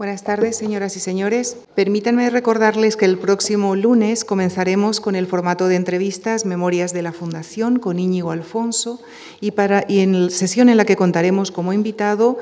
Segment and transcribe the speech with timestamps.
[0.00, 1.58] Buenas tardes, señoras y señores.
[1.74, 7.12] Permítanme recordarles que el próximo lunes comenzaremos con el formato de entrevistas Memorias de la
[7.12, 8.98] Fundación con Íñigo Alfonso
[9.42, 9.52] y,
[10.00, 12.38] en sesión en la que contaremos como invitado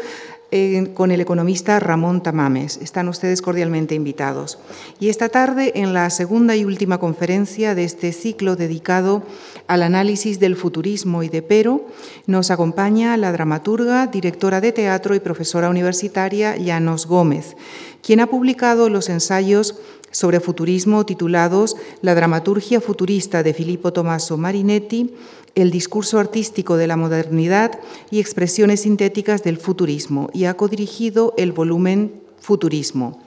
[0.94, 2.78] con el economista Ramón Tamames.
[2.78, 4.58] Están ustedes cordialmente invitados.
[4.98, 9.22] Y esta tarde, en la segunda y última conferencia de este ciclo dedicado
[9.66, 11.86] al análisis del futurismo y de Pero,
[12.26, 17.54] nos acompaña la dramaturga, directora de teatro y profesora universitaria Llanos Gómez,
[18.02, 19.78] quien ha publicado los ensayos
[20.10, 25.14] sobre futurismo titulados La dramaturgia futurista de Filippo Tommaso Marinetti,
[25.54, 27.78] el discurso artístico de la modernidad
[28.10, 33.20] y expresiones sintéticas del futurismo y ha codirigido el volumen Futurismo,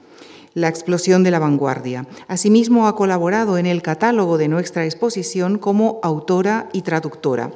[0.54, 2.08] la explosión de la vanguardia.
[2.28, 7.52] Asimismo, ha colaborado en el catálogo de nuestra exposición como autora y traductora.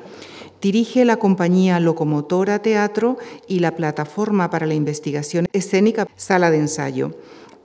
[0.61, 7.11] Dirige la compañía Locomotora Teatro y la plataforma para la investigación escénica Sala de Ensayo.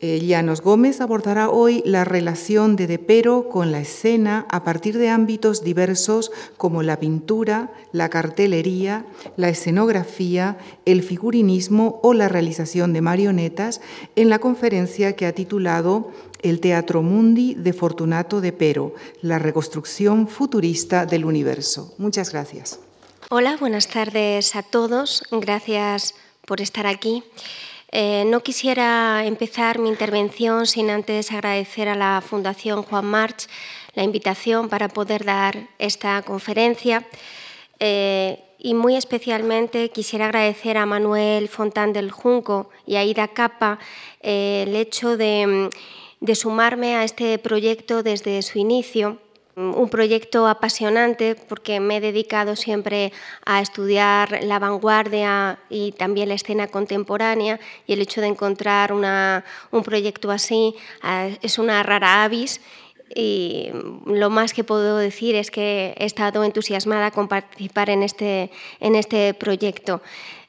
[0.02, 5.10] Eh, Llanos Gómez abordará hoy la relación de Depero con la escena a partir de
[5.10, 9.04] ámbitos diversos como la pintura, la cartelería,
[9.36, 10.56] la escenografía,
[10.86, 13.82] el figurinismo o la realización de marionetas
[14.16, 21.04] en la conferencia que ha titulado El Teatro Mundi de Fortunato Depero, la reconstrucción futurista
[21.04, 21.92] del universo.
[21.98, 22.80] Muchas gracias.
[23.28, 25.24] Hola, buenas tardes a todos.
[25.30, 26.14] Gracias
[26.46, 27.22] por estar aquí.
[27.92, 33.48] Eh, no quisiera empezar mi intervención sin antes agradecer a la Fundación Juan March
[33.94, 37.04] la invitación para poder dar esta conferencia.
[37.80, 43.78] Eh, y muy especialmente quisiera agradecer a Manuel Fontán del Junco y a Ida Capa
[44.20, 45.70] eh, el hecho de
[46.34, 49.18] sumarme a este proyecto desde su inicio
[49.60, 53.12] un proyecto apasionante porque me he dedicado siempre
[53.44, 59.82] a estudiar la vanguardia y también la escena contemporánea y el hecho de encontrar un
[59.82, 62.60] proyecto así ah, es una rara avis
[63.14, 63.70] y
[64.06, 68.94] lo más que puedo decir es que he estado entusiasmada con participar en este, en
[68.94, 70.00] este proyecto.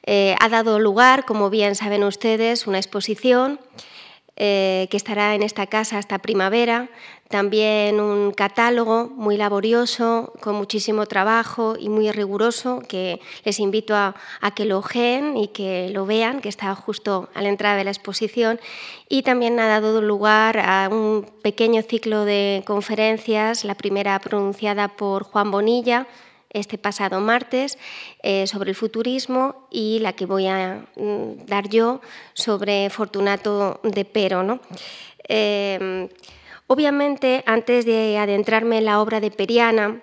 [0.04, 3.58] Eh, ha dado lugar, como bien saben ustedes, una exposición
[4.36, 6.88] eh, que estará en esta casa hasta primavera,
[7.32, 14.14] también un catálogo muy laborioso, con muchísimo trabajo y muy riguroso, que les invito a,
[14.54, 17.90] que lo ojeen y que lo vean, que está justo a la entrada de la
[17.90, 18.60] exposición.
[19.08, 25.22] Y también ha dado lugar a un pequeño ciclo de conferencias, la primera pronunciada por
[25.24, 26.06] Juan Bonilla,
[26.50, 27.78] este pasado martes
[28.22, 32.02] eh, sobre el futurismo y la que voy a mm, dar yo
[32.34, 34.42] sobre Fortunato de Pero.
[34.42, 34.60] ¿no?
[35.26, 36.10] Eh,
[36.72, 40.00] Obviamente, antes de adentrarme en la obra de Periana,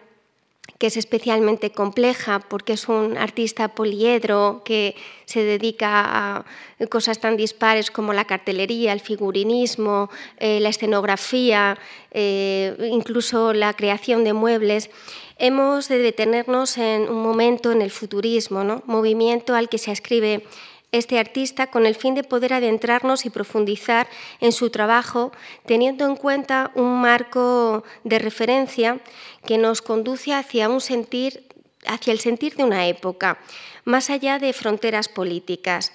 [0.77, 6.45] que es especialmente compleja porque es un artista poliedro que se dedica a
[6.87, 11.75] cosas tan dispares como la cartelería, el figurinismo, eh, la escenografía,
[12.11, 14.91] eh, incluso la creación de muebles.
[15.39, 18.83] Hemos de detenernos en un momento en el futurismo, ¿no?
[18.85, 20.43] movimiento al que se ascribe
[20.91, 24.07] este artista con el fin de poder adentrarnos y profundizar
[24.39, 25.31] en su trabajo,
[25.65, 28.99] teniendo en cuenta un marco de referencia
[29.45, 31.49] que nos conduce hacia un sentir
[31.87, 33.39] hacia el sentir de una época,
[33.85, 35.93] más allá de fronteras políticas.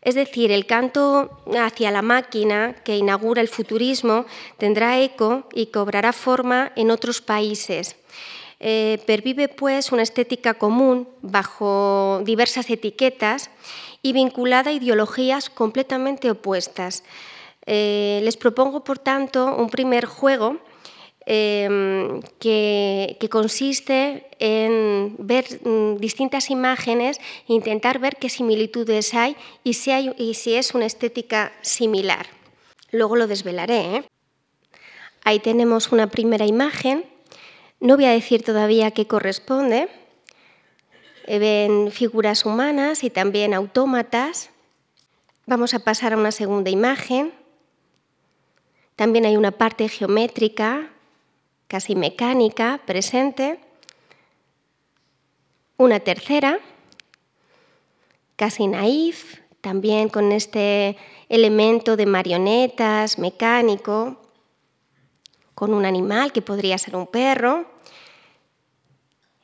[0.00, 6.12] Es decir, el canto hacia la máquina que inaugura el futurismo tendrá eco y cobrará
[6.12, 7.96] forma en otros países.
[8.60, 13.50] Eh, pervive pues una estética común bajo diversas etiquetas
[14.08, 17.04] y vinculada a ideologías completamente opuestas.
[17.66, 20.56] Eh, les propongo, por tanto, un primer juego
[21.26, 29.74] em, que, consiste en ver mm, distintas imágenes e intentar ver qué similitudes hay y
[29.74, 32.24] si, es una estética similar.
[32.90, 33.96] Luego lo desvelaré.
[33.96, 34.04] ¿eh?
[35.24, 37.04] Ahí tenemos una primera imagen.
[37.78, 39.90] No voy a decir todavía qué corresponde,
[41.36, 44.48] ven figuras humanas y también autómatas.
[45.44, 47.34] Vamos a pasar a una segunda imagen.
[48.96, 50.90] También hay una parte geométrica,
[51.66, 53.60] casi mecánica, presente.
[55.76, 56.60] Una tercera,
[58.36, 60.96] casi naif, también con este
[61.28, 64.22] elemento de marionetas, mecánico,
[65.54, 67.66] con un animal que podría ser un perro.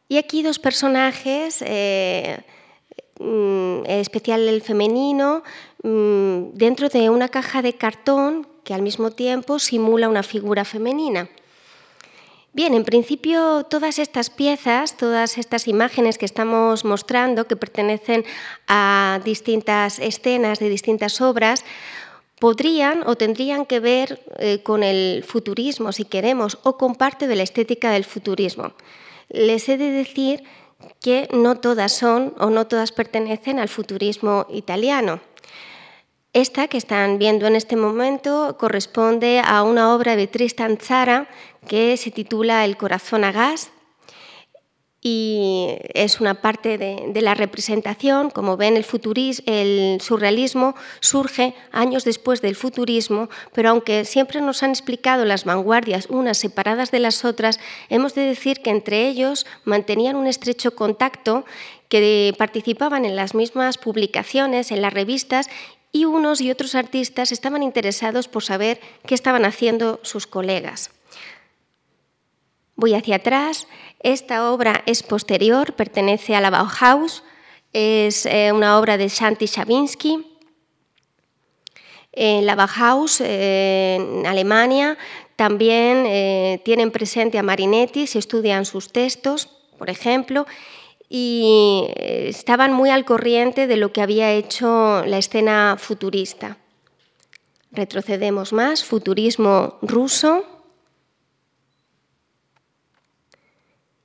[0.09, 2.41] Y aquí dos personajes, eh,
[3.19, 5.43] mm, en especial el femenino,
[5.83, 11.29] mm, dentro de una caja de cartón que al mismo tiempo simula una figura femenina.
[12.53, 18.25] Bien, en principio todas estas piezas, todas estas imágenes que estamos mostrando, que pertenecen
[18.69, 21.65] a distintas escenas de distintas obras,
[22.39, 27.35] podrían o tendrían que ver eh, con el futurismo, si queremos, o con parte de
[27.35, 28.73] la estética del futurismo.
[29.35, 30.45] Les he de decir
[31.01, 35.21] que no todas son o no todas pertenecen al futurismo italiano.
[36.33, 41.29] Esta que están viendo en este momento corresponde a una obra de Tristan Tzara
[41.67, 43.73] que se titula El corazón a gas
[45.06, 48.31] y es una parte de, la representación.
[48.31, 48.87] Como ven, el,
[49.45, 56.06] el surrealismo surge años después del futurismo, pero aunque siempre nos han explicado las vanguardias
[56.09, 57.61] unas separadas de las otras,
[57.91, 61.45] hemos de decir que entre ellos mantenían un estrecho contacto
[61.91, 65.51] que participaban en las mismas publicaciones, en las revistas,
[65.93, 70.91] y unos y otros artistas estaban interesados por saber qué estaban haciendo sus colegas.
[72.77, 73.67] Voy hacia atrás.
[74.05, 77.23] Esta obra es posterior, pertenece a la Bauhaus,
[77.73, 80.27] es eh, una obra de Shanti Shabinsky.
[82.12, 84.99] En la Bauhaus, eh, en Alemania,
[85.37, 89.49] también eh, tienen presente a Marinetti, se estudian sus textos,
[89.79, 90.47] por ejemplo,
[91.09, 96.59] y estaban muy al corriente de lo que había hecho la escena futurista.
[97.73, 100.54] Retrocedemos más, futurismo ruso.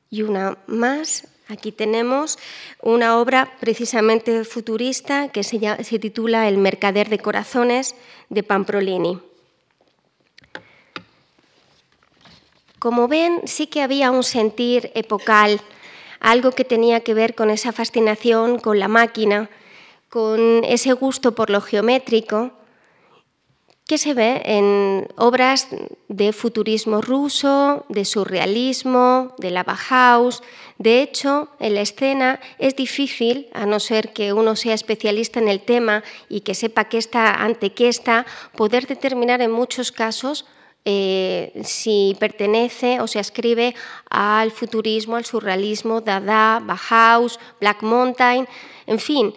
[0.10, 1.28] Y una más.
[1.48, 2.38] Aquí tenemos
[2.82, 5.58] una obra precisamente futurista que se,
[6.00, 7.96] titula El mercader de corazones
[8.30, 9.20] de Pamprolini.
[12.78, 15.60] Como ven, sí que había un sentir epocal,
[16.20, 19.50] algo que tenía que ver con esa fascinación con la máquina,
[20.10, 22.52] con ese gusto por lo geométrico,
[23.90, 25.68] que se ve en obras
[26.10, 30.44] de futurismo ruso, de surrealismo, de la Bauhaus.
[30.78, 35.48] De hecho, en la escena es difícil, a no ser que uno sea especialista en
[35.48, 40.46] el tema y que sepa qué está ante qué está, poder determinar en muchos casos
[40.86, 43.74] eh, si pertenece o se ascribe
[44.12, 48.48] al futurismo, al surrealismo, Dada, Bauhaus, Black Mountain,
[48.86, 49.34] en fin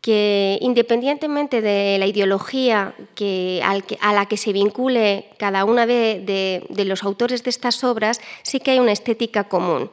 [0.00, 2.94] que independientemente de la ideología
[4.00, 8.72] a la que se vincule cada uno de, los autores de estas obras, sí que
[8.72, 9.90] hay una estética común.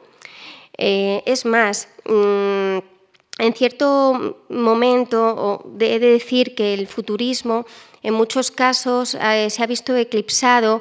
[0.78, 2.78] Eh, es más, mm,
[3.38, 7.66] en cierto momento he de decir que el futurismo
[8.02, 10.80] en muchos casos eh, se ha visto eclipsado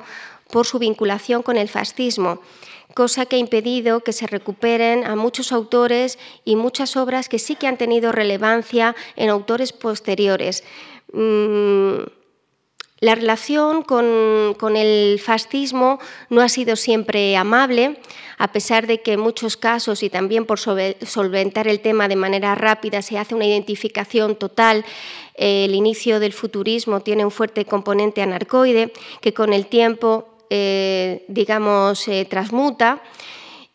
[0.52, 2.40] por su vinculación con el fascismo
[2.98, 7.56] cosa que ha impedido que se recuperen a muchos autores y muchas obras que sí
[7.56, 10.64] que han tenido relevancia en autores posteriores.
[11.14, 11.98] Mm,
[13.00, 16.00] la relación con, el fascismo
[16.32, 18.00] no ha sido siempre amable,
[18.40, 22.56] a pesar de que en muchos casos, y también por solventar el tema de manera
[22.56, 24.84] rápida, se hace una identificación total.
[25.36, 28.92] el inicio del futurismo tiene un fuerte componente anarcoide
[29.22, 33.02] que con el tiempo eh, digamos, eh, transmuta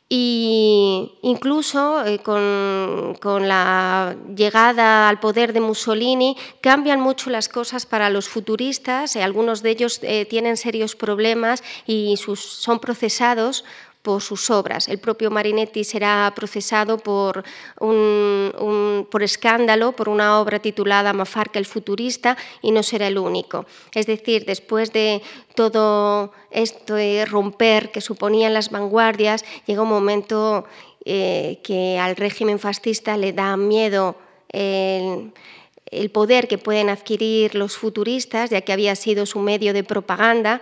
[0.08, 8.10] y incluso eh, con, la llegada al poder de Mussolini cambian mucho las cosas para
[8.10, 9.16] los futuristas.
[9.16, 13.64] algunos de ellos tienen serios problemas y son procesados
[14.02, 14.88] por sus obras.
[14.88, 17.44] El propio Marinetti será procesado por,
[17.78, 23.64] un, por escándalo por una obra titulada Mafarca el futurista y no será el único.
[23.94, 25.22] Es decir, después de
[25.54, 30.64] todo esto de romper que suponían las vanguardias, llega un momento
[31.04, 34.16] eh, que al régimen fascista le da miedo
[34.52, 40.60] el poder que pueden adquirir los futuristas, ya que había sido su medio de propaganda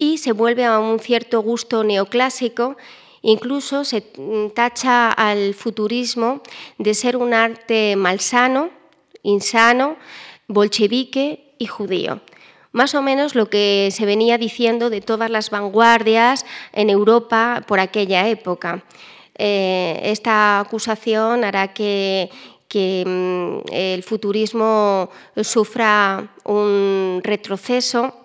[0.00, 2.76] y se vuelve a un cierto gusto neoclásico.
[3.22, 4.00] Incluso se
[4.54, 6.40] tacha al futurismo
[6.78, 8.70] de ser un arte malsano,
[9.22, 9.96] insano,
[10.48, 12.22] bolchevique y judío.
[12.72, 17.78] Más o menos lo que se venía diciendo de todas las vanguardias en Europa por
[17.78, 18.82] aquella época.
[19.36, 22.30] Eh, esta acusación hará que,
[22.68, 25.10] que mm, el futurismo
[25.42, 28.19] sufra un retroceso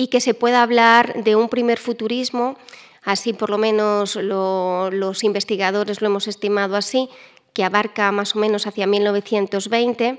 [0.00, 2.56] y que se pueda hablar de un primer futurismo,
[3.02, 7.10] así por lo menos los investigadores lo hemos estimado así,
[7.52, 10.18] que abarca más o menos hacia 1920,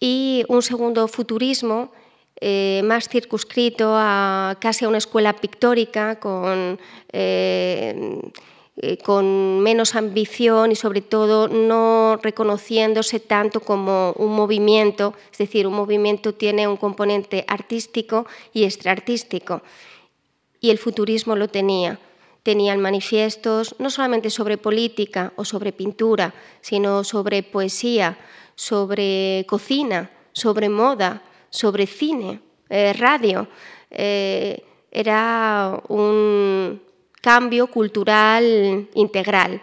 [0.00, 1.92] y un segundo futurismo
[2.40, 6.80] eh, más circunscrito a casi a una escuela pictórica con
[7.12, 8.20] eh,
[8.80, 15.66] eh, con menos ambición y sobre todo no reconociéndose tanto como un movimiento, es decir,
[15.66, 19.62] un movimiento tiene un componente artístico y extraartístico,
[20.60, 21.98] y el futurismo lo tenía.
[22.44, 28.16] Tenían manifiestos no solamente sobre política o sobre pintura, sino sobre poesía,
[28.54, 33.48] sobre cocina, sobre moda, sobre cine, radio.
[33.90, 36.87] era un
[37.20, 39.60] cambio cultural integral.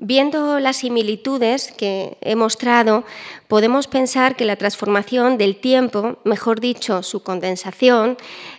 [0.00, 3.02] Viendo las similitudes que he mostrado,
[3.48, 8.16] podemos pensar que la transformación del tiempo, mejor dicho, su condensación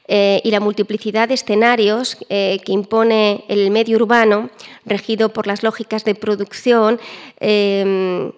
[0.09, 4.49] eh, y la multiplicidad de escenarios eh, que impone el medio urbano,
[4.85, 6.99] regido por las lógicas de producción,
[7.39, 8.33] eh,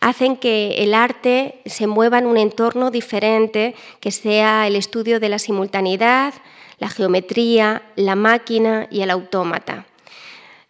[0.00, 5.28] hacen que el arte se mueva en un entorno diferente, que sea el estudio de
[5.28, 6.34] la simultaneidad,
[6.78, 9.86] la geometría, la máquina y el autómata.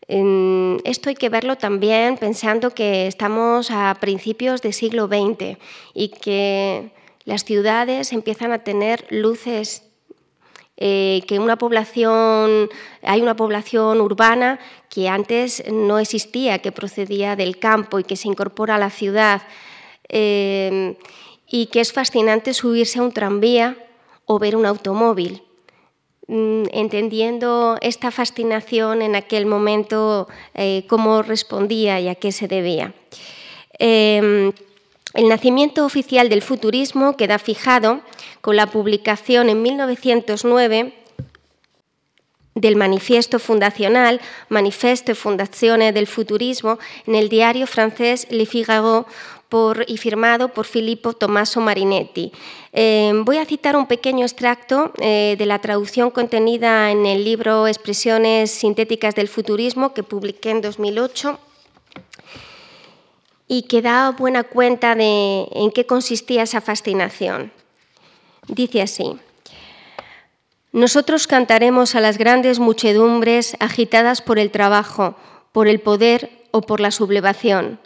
[0.09, 5.59] Esto hay que verlo también pensando que estamos a principios del siglo XX
[5.95, 6.93] y que
[7.25, 9.83] las ciudades empiezan a tener luces,
[10.79, 12.69] eh, que una población,
[13.03, 14.59] hay una población urbana
[14.91, 19.43] que antes no existía, que procedía del campo y que se incorpora a la ciudad,
[20.09, 20.99] eh,
[21.49, 23.77] y que es fascinante subirse a un tranvía
[24.27, 25.43] o ver un automóvil.
[26.29, 32.93] Mm, entendiendo esta fascinación en aquel momento, eh, cómo respondía y a qué se debía.
[35.17, 38.03] El nacimiento oficial del futurismo queda fijado
[38.43, 40.93] con la publicación en 1909
[42.55, 44.21] del manifiesto fundacional,
[44.51, 49.07] Manifesto Fondazione del Futurismo, en el diario francés Le Figaro,
[49.87, 52.33] y firmado por Filippo Tommaso Marinetti.
[52.73, 57.67] Eh, voy a citar un pequeño extracto eh, de la traducción contenida en el libro
[57.67, 61.39] Expresiones sintéticas del futurismo que publiqué en 2008
[63.49, 67.53] y que da buena cuenta de en qué consistía esa fascinación.
[68.49, 69.19] Dice así,
[70.73, 75.17] nosotros cantaremos a las grandes muchedumbres agitadas por el trabajo,
[75.53, 77.81] por el poder o por la sublevación.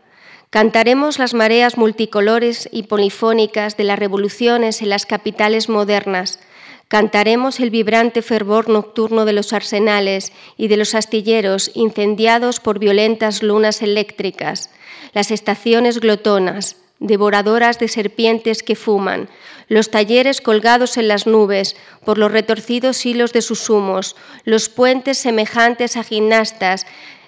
[0.50, 6.40] Cantaremos las mareas multicolores y polifónicas de las revoluciones en las capitales modernas.
[6.88, 13.44] Cantaremos el vibrante fervor nocturno de los arsenales y de los astilleros incendiados por violentas
[13.44, 14.70] lunas eléctricas,
[15.12, 19.28] las estaciones glotonas, devoradoras de serpientes que fuman,
[19.68, 25.18] los talleres colgados en las nubes por los retorcidos hilos de sus humos, los puentes
[25.18, 26.86] semejantes a gimnastas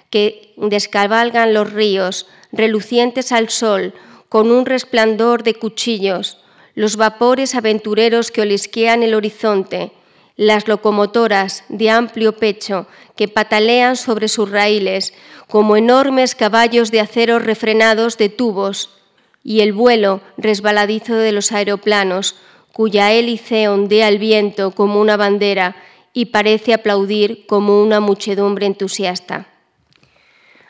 [0.09, 3.93] que descabalgan los ríos, relucientes al sol,
[4.29, 6.37] con un resplandor de cuchillos,
[6.75, 9.91] los vapores aventureros que olisquean el horizonte,
[10.35, 15.13] las locomotoras de amplio pecho que patalean sobre sus raíles
[15.47, 18.89] como enormes caballos de acero refrenados de tubos,
[19.43, 22.35] y el vuelo resbaladizo de los aeroplanos,
[22.71, 25.75] cuya hélice ondea el viento como una bandera
[26.13, 29.47] y parece aplaudir como una muchedumbre entusiasta.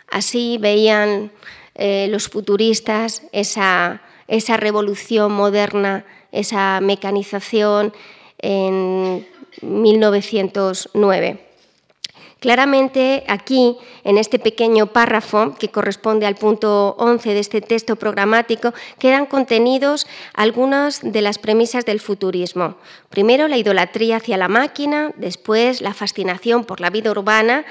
[0.10, 1.32] Así veían
[1.75, 7.93] eh, los futuristas, esa, esa revolución moderna, esa mecanización
[8.39, 9.25] en
[9.62, 11.53] 1909.
[12.43, 18.74] Claramente aquí, en este pequeño párrafo que corresponde al punto 11 de este texto programático,
[19.00, 22.75] quedan contenidos algunas de las premisas del futurismo.
[23.10, 27.63] Primero, la idolatría hacia la máquina, después la fascinación por la vida urbana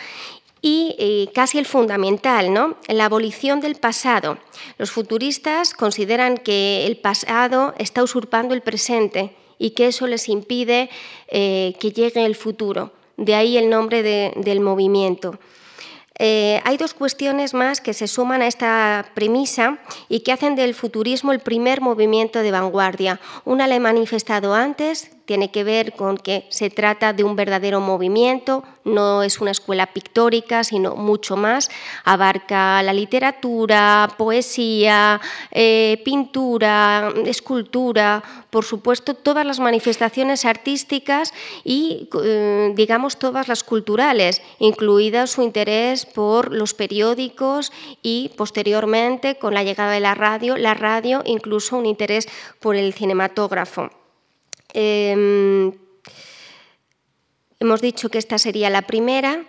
[0.63, 2.77] y eh, casi el fundamental, ¿no?
[2.89, 4.39] la abolición del pasado.
[4.79, 10.91] Los futuristas consideran que el pasado está usurpando el presente y que eso les impide
[11.29, 12.91] eh, que llegue el futuro.
[13.17, 15.39] De ahí el nombre del movimiento.
[16.19, 19.79] Eh, hay dos cuestiones más que se suman a esta premisa
[20.09, 23.21] y que hacen del futurismo el primer movimiento de vanguardia.
[23.45, 27.81] Una la he manifestado antes, tiene que ver con que se trata de un verdadero
[27.81, 31.71] movimiento, no es una escuela pictórica, sino mucho más.
[32.05, 41.33] Abarca la literatura, poesía, eh, pintura, escultura, por supuesto, todas las manifestaciones artísticas
[41.65, 47.73] y, eh, digamos, todas las culturales, incluida su interés por los periódicos
[48.03, 52.29] y, posteriormente, con la llegada de la radio, la radio, incluso un interés
[52.61, 54.02] por el cinematógrafo.
[54.73, 55.73] Em,
[57.61, 59.45] hemos dicho que esta sería la primera,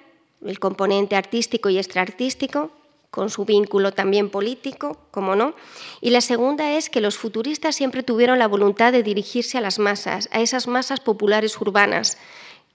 [0.46, 2.72] el componente artístico y extraartístico,
[3.10, 5.54] con su vínculo también político, como no.
[6.02, 9.78] Y la segunda es que los futuristas siempre tuvieron la voluntad de dirigirse a las
[9.78, 12.18] masas, a esas masas populares urbanas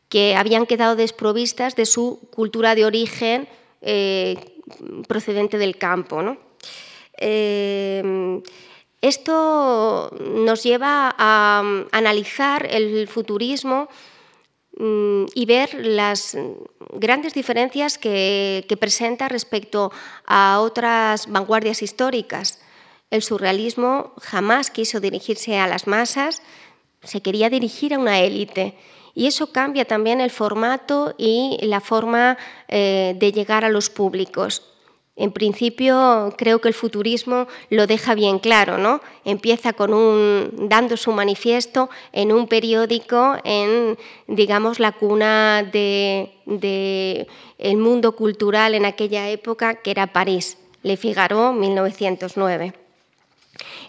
[0.09, 3.49] que habían quedado desprovistas de su cultura de origen
[3.83, 4.37] eh,
[5.09, 6.23] procedente del campo.
[6.23, 6.39] ¿no?
[7.17, 8.41] Em,
[9.01, 13.89] esto nos lleva a mm, analizar el futurismo
[14.77, 16.37] mm, y ver las
[16.95, 19.93] grandes diferencias que, presenta respecto
[20.27, 22.61] a otras vanguardias históricas.
[23.11, 26.43] El surrealismo jamás quiso dirigirse a las masas,
[27.03, 28.77] se quería dirigir a una élite.
[29.15, 32.37] Y eso cambia también el formato y la forma
[32.69, 34.68] eh, de llegar a los públicos.
[35.21, 39.01] En principio, creo que el futurismo lo deja bien claro, ¿no?
[39.25, 43.99] Empieza con un, dando su manifiesto en un periódico en,
[44.29, 47.27] digamos, la cuna de,
[47.59, 52.88] el mundo cultural en aquella época, que era París, Le Figaro, 1909.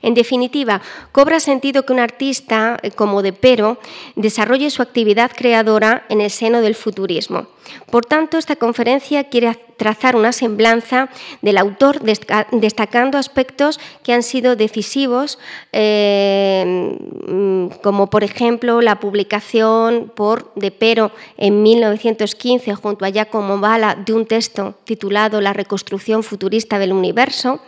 [0.01, 3.77] En definitiva, cobra sentido que un artista eh, como De Pero
[4.15, 7.47] desarrolle su actividad creadora en el seno del futurismo.
[7.91, 11.09] Por tanto, esta conferencia quiere trazar una semblanza
[11.41, 15.39] del autor destacando aspectos que han sido decisivos,
[15.71, 16.97] eh,
[17.81, 24.13] como por ejemplo la publicación por De Pero en 1915 junto a Giacomo Bala de
[24.13, 27.61] un texto titulado La reconstrucción futurista del universo,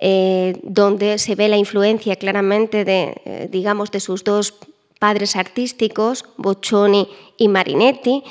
[0.00, 4.54] eh, donde se ve la influencia claramente de, eh, digamos, de sus dos
[4.98, 8.24] padres artísticos, Boccioni y Marinetti,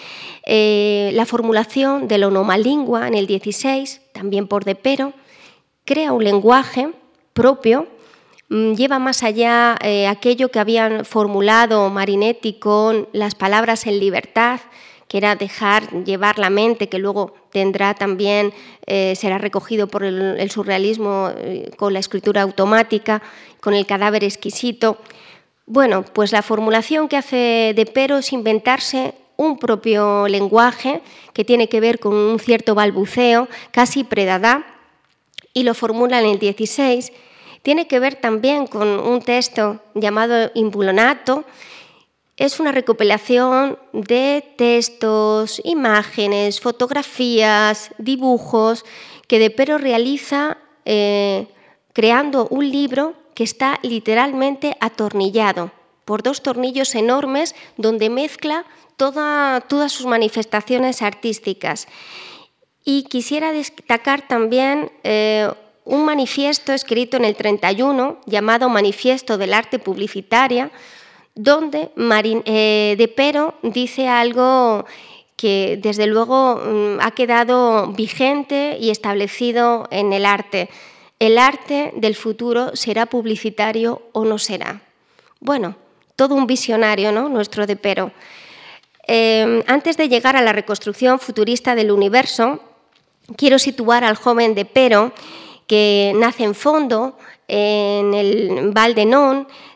[0.46, 5.14] eh, la formulación de la onomalingua en el 16, también por De Pero,
[5.86, 6.90] crea un lenguaje
[7.34, 7.88] propio,
[8.50, 9.78] mm, lleva más allá
[10.10, 14.60] aquello que habían formulado Marinetti con las palabras en libertad,
[15.14, 18.52] que era dejar llevar la mente, que luego tendrá también,
[18.88, 23.22] eh, será recogido por el, surrealismo eh, con la escritura automática,
[23.60, 24.98] con el cadáver exquisito.
[25.68, 31.04] Bueno, pues la formulación que hace de Pero es inventarse un propio lenguaje
[31.34, 34.66] que tiene que ver con un cierto balbuceo, casi predada,
[35.54, 37.14] y lo formula en el 16.
[37.62, 41.46] Tiene que ver también con un texto llamado Imbulonato,
[42.38, 48.86] es una recopilación de textos, imágenes, fotografías, dibujos
[49.28, 51.48] que De Pero realiza eh,
[51.94, 55.72] creando un libro que está literalmente atornillado
[56.06, 58.66] por dos tornillos enormes donde mezcla
[58.98, 61.88] todas sus manifestaciones artísticas.
[62.84, 65.50] Y quisiera destacar también eh,
[65.86, 70.72] un manifiesto escrito en el 31 llamado Manifiesto del Arte Publicitaria,
[71.36, 71.92] donde
[72.46, 74.86] eh, De Pero dice algo
[75.36, 80.70] que desde luego mm, ha quedado vigente y establecido en el arte.
[81.20, 84.82] El arte del futuro será publicitario o no será.
[85.40, 85.76] Bueno,
[86.16, 87.30] todo un visionario, ¿no?
[87.30, 88.12] Nuestro De Pero.
[89.06, 92.60] Em, antes de llegar a la reconstrucción futurista del universo,
[93.36, 95.12] quiero situar al joven De Pero,
[95.68, 97.18] que nace en fondo,
[97.48, 98.96] en el Val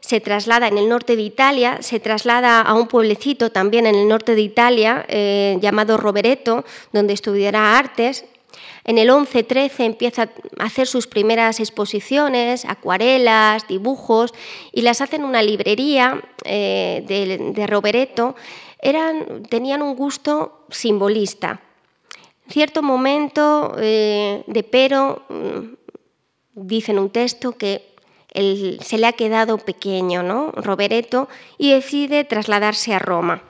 [0.07, 4.07] se traslada en el norte de Italia, se traslada a un pueblecito también en el
[4.07, 8.23] norte de Italia eh, llamado Rovereto, donde estudiará artes.
[8.85, 14.33] En el 11-13 empieza a hacer sus primeras exposiciones, acuarelas, dibujos,
[14.71, 18.37] y las hace en una librería eh, de, Rovereto.
[18.79, 21.59] Eran, tenían un gusto simbolista.
[22.47, 25.73] Cierto momento, eh, de Pero mm,
[26.53, 27.96] dice en un texto que
[28.81, 30.51] se le ha quedado pequeño, ¿no?
[30.51, 33.41] Rovereto, y decide trasladarse a Roma.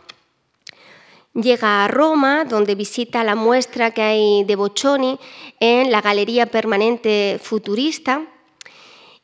[1.33, 5.19] Llega a Roma, donde visita la muestra que hay de Boccioni
[5.59, 8.21] en la Galería Permanente Futurista,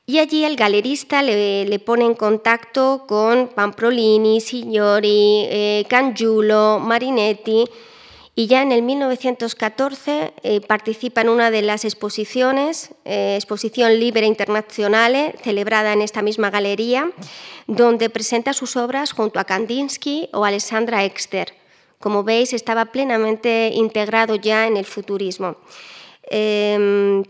[0.06, 7.64] y allí el galerista le, pone en contacto con Pamprolini, Signori, eh, Cangiulo, Marinetti,
[8.36, 14.26] y ya en el 1914 eh, participa en una de las exposiciones, eh, Exposición Libre
[14.26, 17.12] Internacional, celebrada en esta misma galería,
[17.68, 21.54] donde presenta sus obras junto a Kandinsky o Alessandra Exter.
[22.00, 25.56] Como veis, estaba plenamente integrado ya en el futurismo.
[26.24, 27.24] Em,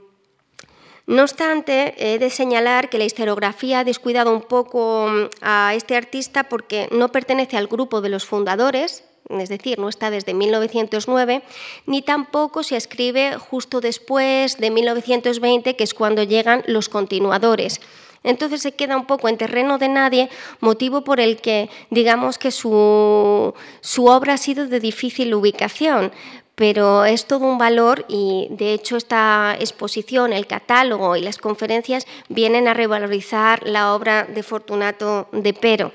[1.06, 5.98] no obstante, he de señalar que la historiografía ha descuidado un poco mm, a este
[5.98, 11.44] artista porque no pertenece al grupo de los fundadores, es decir, no está desde 1909,
[11.86, 17.80] ni tampoco se escribe justo después de 1920, que es cuando llegan los continuadores.
[18.24, 20.30] Entonces se queda un poco en terreno de nadie,
[20.62, 26.12] motivo por el que digamos que su, su obra ha sido de difícil ubicación,
[26.56, 32.06] pero es todo un valor y de hecho esta exposición, el catálogo y las conferencias
[32.30, 35.92] vienen a revalorizar la obra de Fortunato de Pero.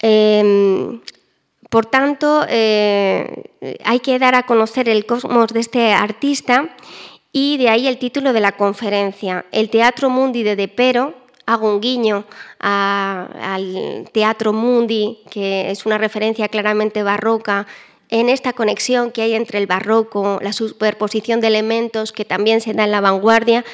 [0.00, 1.00] Em,
[1.70, 3.50] por tanto, eh,
[3.84, 6.74] hay que dar a conocer el cosmos de este artista
[7.32, 11.14] y de ahí el título de la conferencia, El Teatro Mundi de De Pero.
[11.46, 12.26] Hago un guiño
[12.58, 17.66] al Teatro Mundi, que es una referencia claramente barroca
[18.10, 22.74] en esta conexión que hay entre el barroco, la superposición de elementos que también se
[22.74, 23.64] da en la vanguardia,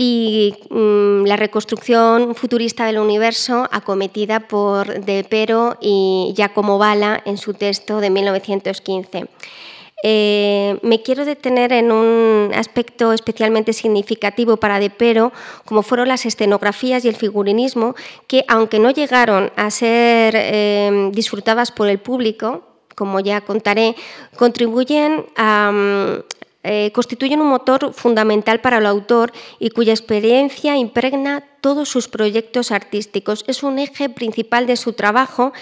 [0.00, 7.36] y mm, la reconstrucción futurista del universo acometida por De Pero y Giacomo Bala en
[7.36, 9.26] su texto de 1915.
[10.04, 15.32] Eh, me quiero detener en un aspecto especialmente significativo para De Pero,
[15.64, 17.96] como fueron las escenografías y el figurinismo,
[18.28, 22.62] que aunque no llegaron a ser eh, disfrutadas por el público,
[22.94, 23.96] como ya contaré,
[24.36, 25.72] contribuyen a,
[26.70, 32.72] eh, constituyen un motor fundamental para el autor y cuya experiencia impregna todos sus proyectos
[32.72, 33.42] artísticos.
[33.46, 35.54] Es un eje principal de su trabajo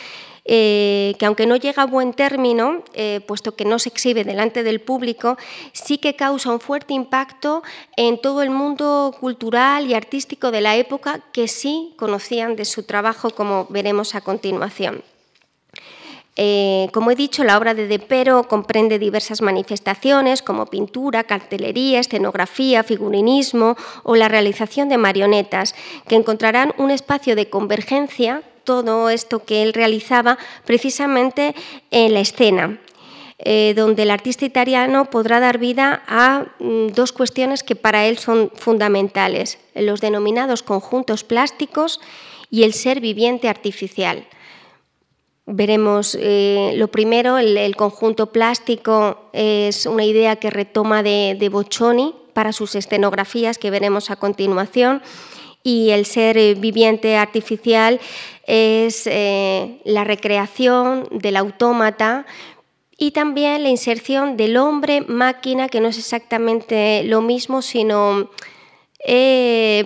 [0.45, 4.65] eh, que aunque no llega a buen término, eh, puesto que no se exhibe delante
[4.65, 5.37] del público,
[5.73, 7.63] sí que causa un fuerte impacto
[7.97, 12.83] en todo el mundo cultural y artístico de la época que sí conocían de su
[12.83, 15.05] trabajo, como veremos a continuación.
[16.39, 21.99] Eh, como he dicho, la obra de De Pero comprende diversas manifestaciones como pintura, cartelería,
[21.99, 25.75] escenografía, figurinismo o la realización de marionetas,
[26.07, 31.55] que encontrarán un espacio de convergencia, todo esto que él realizaba precisamente
[31.91, 32.79] en la escena.
[33.39, 38.17] Eh, donde el artista italiano podrá dar vida a mm, dos cuestiones que para él
[38.17, 42.01] son fundamentales, los denominados conjuntos plásticos
[42.51, 44.27] y el ser viviente artificial.
[45.49, 52.53] Veremos eh, lo primero, el, conjunto plástico es una idea que retoma de, de para
[52.53, 55.03] sus escenografías que veremos a continuación.
[55.63, 58.01] Y el ser eh, viviente artificial
[58.45, 62.27] es eh, la recreación del autómata
[62.99, 68.31] y también la inserción del hombre-máquina, que no es exactamente lo mismo, sino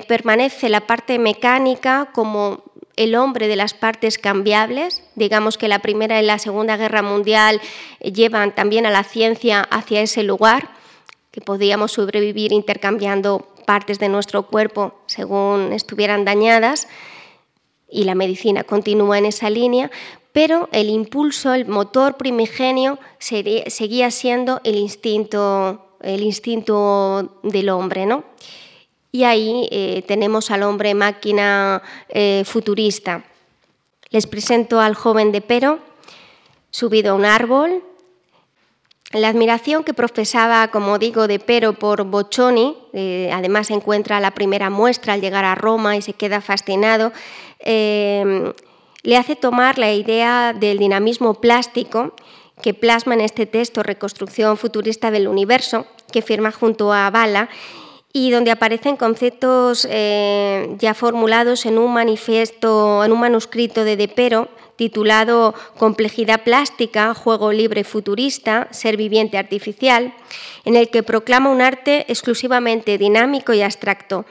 [0.08, 2.69] permanece la parte mecánica como
[3.00, 5.02] el hombre de las partes cambiables.
[5.14, 7.58] Digamos que la Primera y la Segunda Guerra Mundial
[8.00, 10.68] llevan también a la ciencia hacia ese lugar,
[11.30, 16.88] que podíamos sobrevivir intercambiando partes de nuestro cuerpo según estuvieran dañadas,
[17.88, 19.90] y la medicina continúa en esa línea,
[20.32, 28.04] pero el impulso, el motor primigenio seguía siendo el instinto, el instinto del hombre.
[28.04, 28.24] ¿no?
[29.12, 33.24] Y ahí eh, tenemos al hombre máquina eh, futurista.
[34.10, 35.80] Les presento al joven de Pero,
[36.70, 37.82] subido a un árbol.
[39.12, 44.70] La admiración que profesaba, como digo, de Pero por Boccioni, eh, además encuentra la primera
[44.70, 47.12] muestra al llegar a Roma y se queda fascinado,
[47.62, 52.14] le hace tomar la idea del dinamismo plástico
[52.62, 57.48] que plasma en este texto Reconstrucción futurista del universo, que firma junto a Bala
[58.12, 64.48] y donde aparecen conceptos eh, ya formulados en un manifiesto, en un manuscrito de Depero
[64.76, 70.14] titulado Complejidad plástica, juego libre futurista, ser viviente artificial,
[70.64, 74.24] en el que proclama un arte exclusivamente dinámico y abstracto,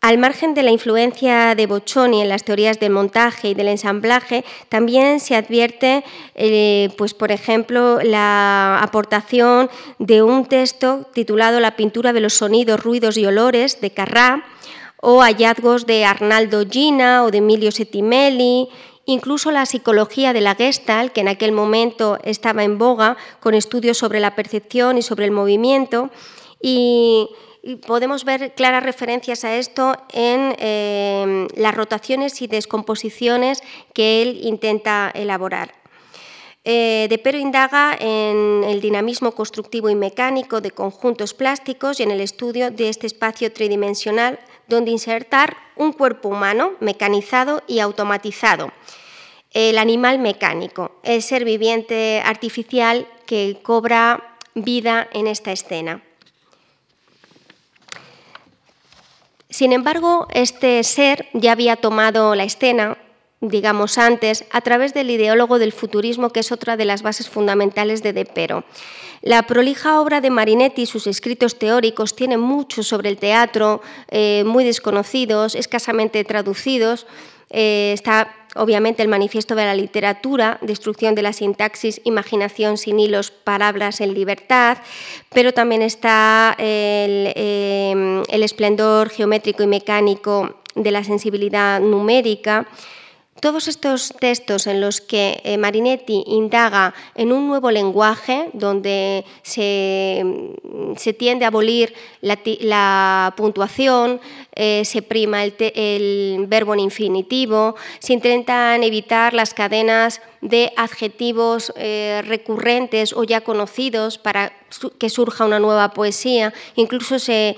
[0.00, 4.44] al margen de la influencia de Boccioni en las teorías del montaje y del ensamblaje,
[4.68, 6.04] también se advierte,
[6.36, 12.82] eh, pues, por ejemplo, la aportación de un texto titulado La pintura de los sonidos,
[12.82, 14.44] ruidos y olores de Carrá,
[15.00, 18.68] o hallazgos de Arnaldo Gina o de Emilio Settimelli,
[19.04, 23.98] incluso la psicología de la Gestalt, que en aquel momento estaba en boga, con estudios
[23.98, 26.10] sobre la percepción y sobre el movimiento,
[26.60, 27.28] y
[27.86, 33.62] podemos ver claras referencias a esto en em, las rotaciones y descomposiciones
[33.94, 35.74] que él intenta elaborar.
[36.64, 42.10] Eh, de Pero indaga en el dinamismo constructivo y mecánico de conjuntos plásticos y en
[42.10, 48.70] el estudio de este espacio tridimensional donde insertar un cuerpo humano mecanizado y automatizado.
[49.52, 56.02] El animal mecánico, el ser viviente artificial que cobra vida en esta escena.
[59.50, 62.98] Sin embargo, este ser ya había tomado la escena,
[63.40, 68.02] digamos antes, a través del ideólogo del futurismo, que es otra de las bases fundamentales
[68.02, 68.64] de De Pero.
[69.22, 73.80] La prolija obra de Marinetti y sus escritos teóricos tienen mucho sobre el teatro,
[74.10, 77.06] eh, muy desconocidos, escasamente traducidos.
[77.50, 83.30] Eh, está obviamente el manifiesto de la literatura, destrucción de la sintaxis, imaginación sin hilos,
[83.30, 84.78] palabras en libertad,
[85.32, 92.66] pero también está el, em, el esplendor geométrico y mecánico de la sensibilidad numérica.
[93.40, 100.24] Todos estos textos en los que eh, Marinetti indaga en un nuevo lenguaje, donde se,
[101.16, 104.20] tiende a abolir la, puntuación,
[104.56, 112.22] eh, se prima el, verbo en infinitivo, se intentan evitar las cadenas de adjetivos eh,
[112.26, 114.52] recurrentes o ya conocidos para
[114.98, 117.56] que surja una nueva poesía, incluso se,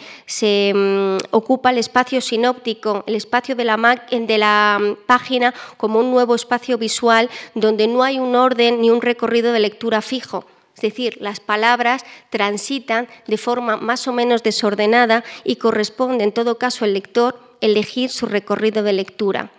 [0.74, 6.10] mm, ocupa el espacio sinóptico, el espacio de la, de la mm, página como un
[6.10, 10.44] nuevo espacio visual donde no hay un orden ni un recorrido de lectura fijo.
[10.74, 16.56] Es decir, las palabras transitan de forma más o menos desordenada y corresponde en todo
[16.56, 19.50] caso al lector elegir su recorrido de lectura.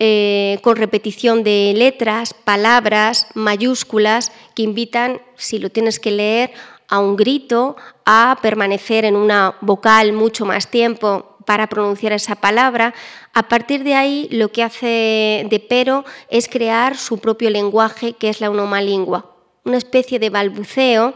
[0.00, 6.52] Eh, con repetición de letras, palabras, mayúsculas, que invitan, si lo tienes que leer,
[6.88, 12.94] a un grito, a permanecer en una vocal mucho más tiempo para pronunciar esa palabra.
[13.34, 18.28] A partir de ahí, lo que hace De Pero es crear su propio lenguaje, que
[18.28, 19.34] es la onomalingua,
[19.64, 21.14] una especie de balbuceo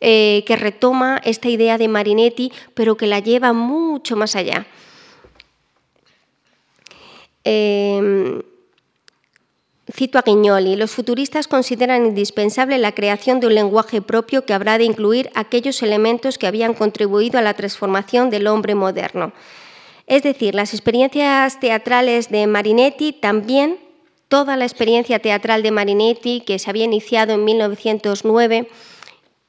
[0.00, 4.66] eh, que retoma esta idea de Marinetti, pero que la lleva mucho más allá.
[7.48, 8.42] Em,
[9.94, 14.78] cito a Guignoli, los futuristas consideran indispensable la creación de un lenguaje propio que habrá
[14.78, 19.32] de incluir aquellos elementos que habían contribuido a la transformación del hombre moderno.
[20.08, 23.78] Es decir, las experiencias teatrales de Marinetti también,
[24.26, 28.68] toda la experiencia teatral de Marinetti que se había iniciado en 1909,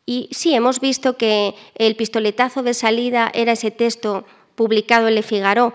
[0.05, 5.23] y sí, hemos visto que el pistoletazo de salida era ese texto publicado en Le
[5.23, 5.73] Figaro,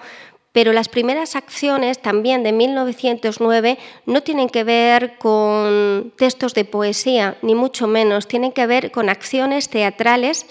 [0.52, 7.38] pero las primeras acciones también de 1909 no tienen que ver con textos de poesía,
[7.40, 10.46] ni mucho menos, tienen que ver con acciones teatrales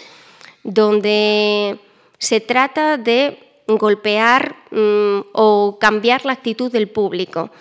[0.63, 1.79] donde
[2.17, 3.37] se trata de
[3.67, 7.51] golpear mm, o cambiar la actitud del público.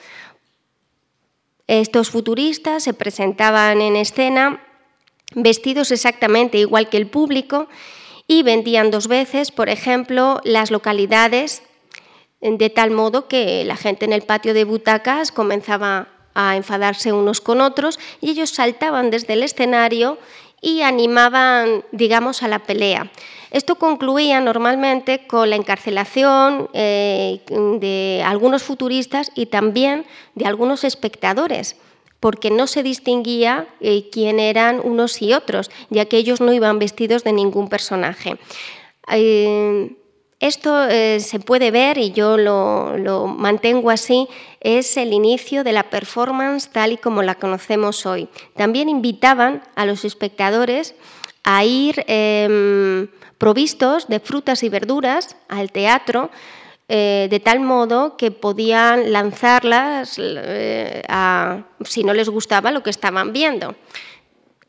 [1.67, 4.65] Estos futuristas se presentaban en escena
[5.35, 7.69] vestidos exactamente igual que el público
[8.27, 11.63] y vendían dos veces, por ejemplo, las localidades
[12.41, 17.41] de tal modo que la gente en el patio de butacas comenzaba a enfadarse unos
[17.41, 20.19] con otros y ellos saltaban desde el escenario
[20.61, 23.11] y animaban, digamos, a la pelea.
[23.51, 31.77] Esto concluía normalmente con la encarcelación eh, de algunos futuristas y también de algunos espectadores,
[32.21, 36.79] porque no se distinguía eh, quién eran unos y otros, ya que ellos no iban
[36.79, 38.39] vestidos de ningún personaje.
[39.11, 39.97] Eh,
[40.41, 44.27] esto eh, se puede ver, y yo lo, mantengo así,
[44.61, 48.27] es el inicio de la performance tal y como la conocemos hoy.
[48.57, 50.95] También invitaban a los espectadores
[51.45, 56.31] a ir em, provistos de frutas y verduras al teatro,
[56.89, 61.03] eh, de tal modo que podían lanzarlas eh,
[61.85, 63.75] si no les gustaba lo que estaban viendo.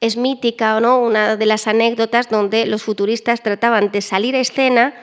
[0.02, 4.40] Es mítica o no una de las anécdotas donde los futuristas trataban de salir a
[4.40, 4.94] escena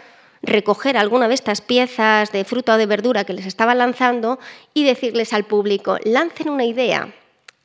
[0.42, 4.38] recoger alguna de estas piezas de fruta o de verdura que les estaba lanzando
[4.74, 7.14] y decirles al público, lancen una idea.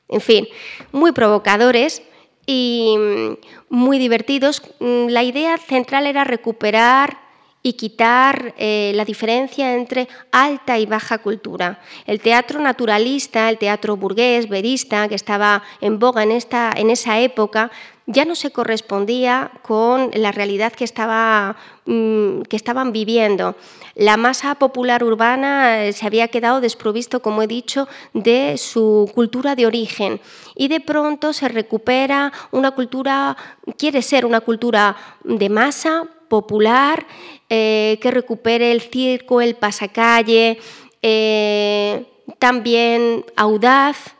[0.10, 0.48] En fin,
[0.92, 2.02] muy provocadores
[2.46, 3.34] y mm,
[3.70, 4.62] muy divertidos.
[4.80, 7.24] Mm, la idea central era recuperar
[7.66, 11.80] y quitar eh, la diferencia entre alta y baja cultura.
[12.06, 17.20] El teatro naturalista, el teatro burgués, verista, que estaba en boga en, esta, en esa
[17.22, 17.72] época,
[18.06, 23.56] ya no se correspondía con la realidad que, estaba, mm, que estaban viviendo.
[23.96, 29.56] La masa popular urbana eh, se había quedado desprovisto, como he dicho, de su cultura
[29.56, 30.20] de origen
[30.56, 33.38] y de pronto se recupera una cultura,
[33.78, 37.06] quiere ser una cultura de masa, popular,
[37.48, 40.58] eh, que recupere el circo, el pasacalle,
[41.04, 42.06] eh,
[42.40, 44.16] también audaz,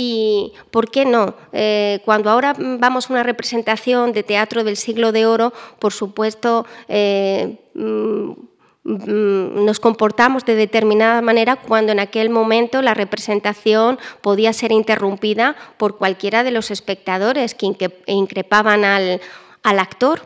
[0.00, 1.34] y, ¿por qué no?
[1.52, 6.64] Eh, cuando ahora vamos a una representación de teatro del siglo de oro, por supuesto,
[6.86, 8.30] eh, mm,
[8.84, 15.56] mm, nos comportamos de determinada manera cuando en aquel momento la representación podía ser interrumpida
[15.78, 17.74] por cualquiera de los espectadores que
[18.06, 19.20] increpaban al,
[19.64, 20.22] al actor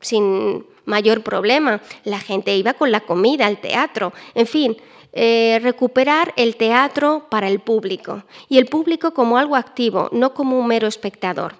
[0.00, 1.80] sin mayor problema.
[2.02, 4.76] La gente iba con la comida al teatro, en fin.
[5.18, 10.58] Eh, recuperar el teatro para el público y el público como algo activo, no como
[10.58, 11.54] un mero espectador.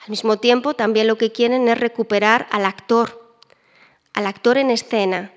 [0.00, 3.36] Al mismo tiempo, también lo que quieren es recuperar al actor,
[4.14, 5.30] al actor en escena,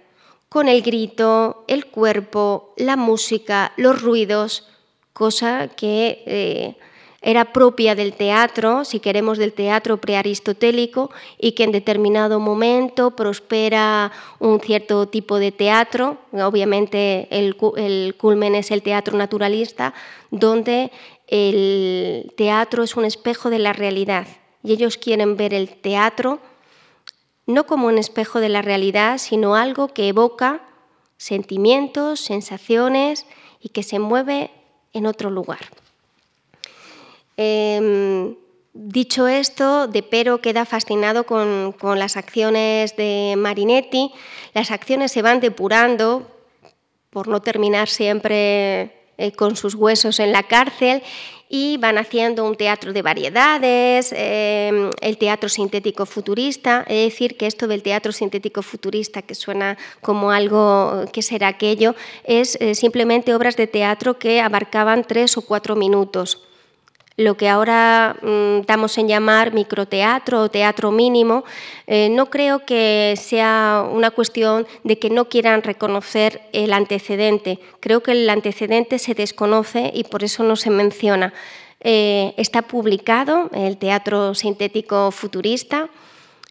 [0.48, 4.70] con el grito, el cuerpo, la música, los ruidos,
[5.12, 6.78] cosa que eh,
[7.26, 11.10] era propia del teatro, si queremos del teatro prearistotélico,
[11.40, 17.56] y que en determinado momento prospera un cierto tipo de teatro, obviamente el,
[18.16, 19.96] culmen es el teatro naturalista,
[20.30, 20.92] donde
[21.28, 24.28] el teatro es un espejo de la realidad,
[24.64, 26.40] y ellos quieren ver el teatro
[27.48, 30.62] no como un espejo de la realidad, sino algo que evoca
[31.18, 33.26] sentimientos, sensaciones
[33.60, 34.52] y que se mueve
[34.94, 35.85] en otro lugar.
[37.38, 38.36] Em,
[38.78, 44.12] Dicho esto, De Pero queda fascinado con, las acciones de Marinetti.
[44.54, 46.30] Las acciones se van depurando
[47.10, 51.02] por no terminar siempre eh, con sus huesos en la cárcel
[51.48, 57.48] y van haciendo un teatro de variedades, em, el teatro sintético futurista, es decir, que
[57.48, 61.96] esto del teatro sintético futurista, que suena como algo que será aquello,
[62.26, 66.42] es eh, simplemente obras de teatro que abarcaban tres o cuatro minutos
[67.18, 71.46] lo que ahora mm, damos en llamar microteatro o teatro mínimo,
[71.88, 77.60] eh, no creo que sea una cuestión de que no quieran reconocer el antecedente.
[77.80, 81.34] Creo que el antecedente se desconoce y por eso no se menciona.
[81.80, 85.90] Eh, está publicado el teatro sintético futurista,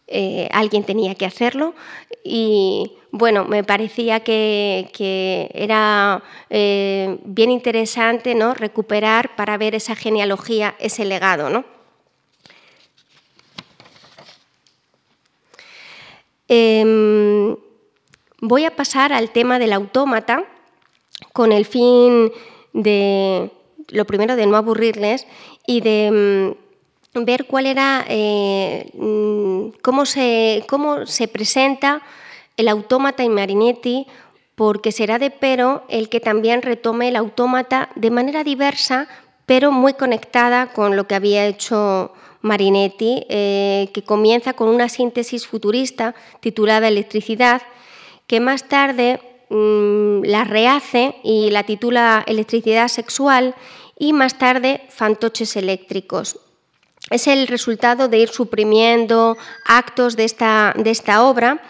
[0.07, 1.73] eh, alguien tenía que hacerlo
[2.27, 8.55] y bueno, me parecía que, era eh, bien interesante ¿no?
[8.55, 11.49] recuperar para ver esa genealogía, ese legado.
[11.51, 11.63] ¿no?
[16.47, 17.55] Em,
[18.41, 20.43] voy a pasar al tema del autómata
[21.31, 22.31] con el fin
[22.73, 23.51] de,
[23.89, 25.27] lo primero, de no aburrirles
[25.67, 26.55] y de
[27.13, 28.89] mm, ver cuál era, eh,
[29.85, 32.01] cómo, se, cómo se presenta
[32.57, 34.07] el autómata en Marinetti,
[34.55, 39.07] porque será de Pero el que también retome el autómata de manera diversa,
[39.45, 45.45] pero muy conectada con lo que había hecho Marinetti, eh, que comienza con una síntesis
[45.45, 47.61] futurista titulada Electricidad,
[48.25, 49.19] que más tarde
[49.51, 53.53] mm, la rehace y la titula Electricidad sexual
[53.99, 56.39] y más tarde Fantoches eléctricos.
[57.11, 60.73] Es el resultado de ir suprimiendo actos de esta,
[61.23, 61.61] obra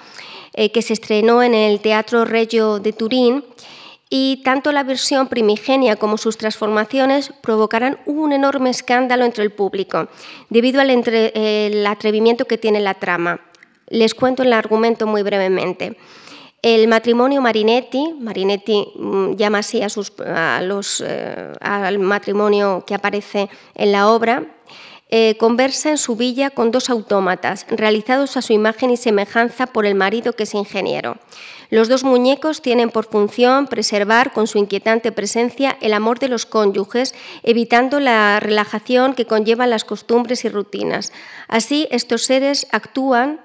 [0.53, 3.43] eh, que se estrenó en el Teatro Regio de Turín
[4.09, 10.07] y tanto la versión primigenia como sus transformaciones provocarán un enorme escándalo entre el público,
[10.49, 13.41] debido al atrevimiento que tiene la trama.
[13.89, 15.97] Les cuento el argumento muy brevemente.
[16.61, 23.91] El matrimonio Marinetti, Marinetti mm, llama así a los, eh, al matrimonio que aparece en
[23.91, 24.54] la obra,
[25.09, 29.85] eh, conversa en su villa con dos autómatas, realizados a su imagen y semejanza por
[29.85, 31.17] el marido que es ingeniero.
[31.69, 36.45] Los dos muñecos tienen por función preservar con su inquietante presencia el amor de los
[36.45, 37.13] cónyuges,
[37.43, 41.11] evitando la relajación que conllevan las costumbres y rutinas.
[41.47, 43.41] Así, estos seres actúan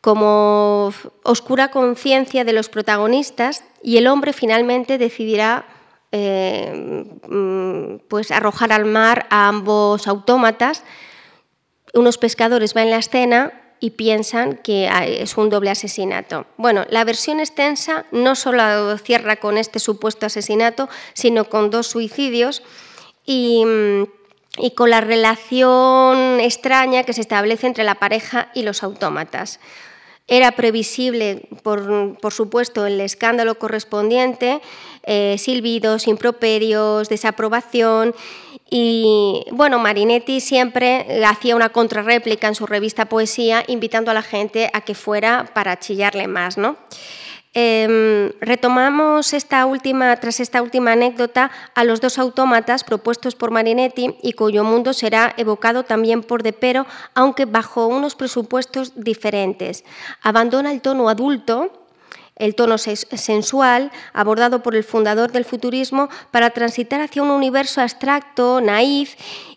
[0.00, 5.64] como oscura conciencia de los protagonistas y el hombre finalmente decidirá
[6.16, 6.72] eh,
[7.28, 10.84] mm, pues arrojar al mar a ambos autómatas.
[11.92, 16.46] Unos pescadores van en la escena y piensan que es un doble asesinato.
[16.56, 22.62] Bueno, la versión extensa no solo cierra con este supuesto asesinato, sino con dos suicidios
[23.26, 23.64] y,
[24.56, 29.58] y con la relación extraña que se establece entre la pareja y los autómatas.
[30.26, 34.62] Era previsible, por, supuesto, el escándalo correspondiente,
[35.02, 38.14] eh, silbidos, improperios, desaprobación.
[38.70, 44.70] Y bueno, Marinetti siempre hacía una contrarréplica en su revista Poesía, invitando a la gente
[44.72, 46.56] a que fuera para chillarle más.
[46.56, 46.76] ¿no?
[47.56, 54.16] Em, retomamos esta última, tras esta última anécdota a los dos autómatas propuestos por Marinetti
[54.22, 59.84] y cuyo mundo será evocado también por De Pero, aunque bajo unos presupuestos diferentes.
[60.20, 61.70] Abandona el tono adulto,
[62.34, 68.60] el tono sensual, abordado por el fundador del futurismo, para transitar hacia un universo abstracto,
[68.60, 69.14] naif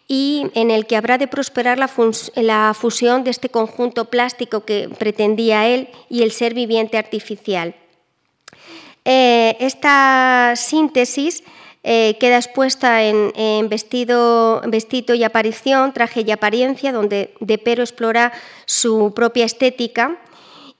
[0.07, 1.89] y en el que habrá de prosperar la,
[2.35, 7.73] la, fusión de este conjunto plástico que pretendía él y el ser viviente artificial.
[9.09, 11.41] Eh, esta síntesis
[11.85, 18.33] eh, queda expuesta en, vestido, vestido, y aparición, traje y apariencia, donde De Pero explora
[18.65, 20.17] su propia estética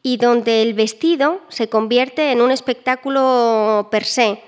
[0.04, 4.42] y donde el vestido se convierte en un espectáculo per se,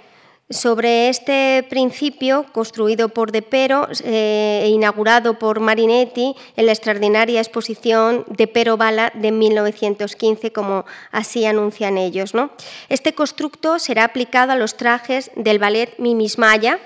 [0.50, 7.40] sobre este principio, construido por De Pero eh, e inaugurado por Marinetti en la extraordinaria
[7.40, 12.34] exposición De Pero Bala de 1915, como así anuncian ellos.
[12.34, 12.50] ¿no?
[12.90, 16.80] Este constructo será aplicado a los trajes del ballet Mimismaya.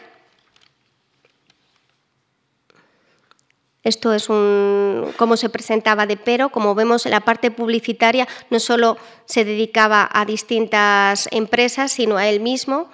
[3.83, 6.49] Esto es un, cómo se presentaba de Pero.
[6.49, 12.39] Como vemos, la parte publicitaria no solo se dedicaba a distintas empresas, sino a él
[12.39, 12.89] mismo,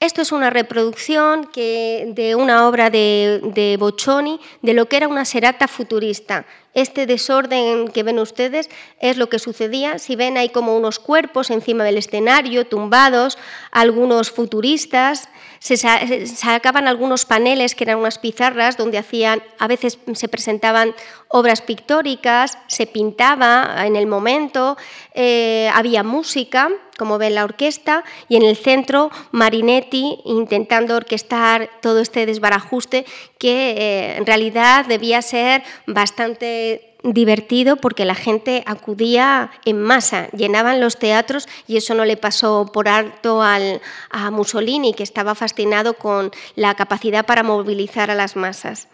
[0.00, 5.26] esto es una reproducción de una obra de, de, Boccioni de lo que era una
[5.26, 6.46] serata futurista.
[6.72, 9.98] Este desorden que ven ustedes es lo que sucedía.
[9.98, 13.36] Si ven, hay como unos cuerpos encima del escenario, tumbados,
[13.72, 15.28] algunos futuristas.
[15.60, 20.94] Se sacaban algunos paneles que eran unas pizarras donde hacían, a veces se presentaban
[21.28, 24.78] obras pictóricas, se pintaba en el momento,
[25.12, 32.00] eh, había música, como ven la orquesta, y en el centro Marinetti intentando orquestar todo
[32.00, 33.04] este desbarajuste
[33.38, 40.80] que eh, en realidad debía ser bastante divertido porque la gente acudía en masa, llenaban
[40.80, 43.80] los teatros y eso no le pasó por alto al,
[44.10, 48.88] a Mussolini, que estaba fascinado con la capacidad para movilizar a las masas.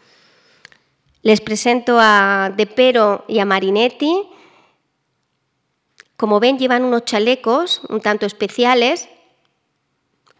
[1.22, 4.28] Les presento a De Pero y a Marinetti.
[6.16, 9.08] Como ven, llevan unos chalecos un tanto especiales.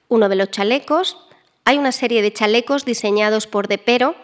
[0.08, 1.18] Uno de los chalecos,
[1.64, 4.14] hay una serie de chalecos diseñados por De Pero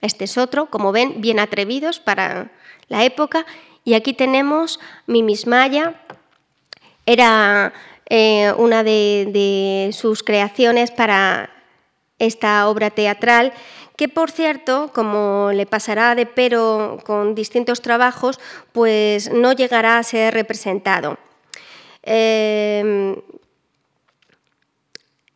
[0.00, 2.50] este es otro, como ven, bien atrevidos para
[2.88, 3.46] la época.
[3.84, 6.00] Y aquí tenemos Mimismaya,
[7.06, 7.72] era
[8.10, 11.50] eh, una de, sus creaciones para
[12.18, 13.52] esta obra teatral,
[13.96, 18.38] que por cierto, como le pasará de pero con distintos trabajos,
[18.72, 21.18] pues no llegará a ser representado.
[22.02, 23.16] Eh,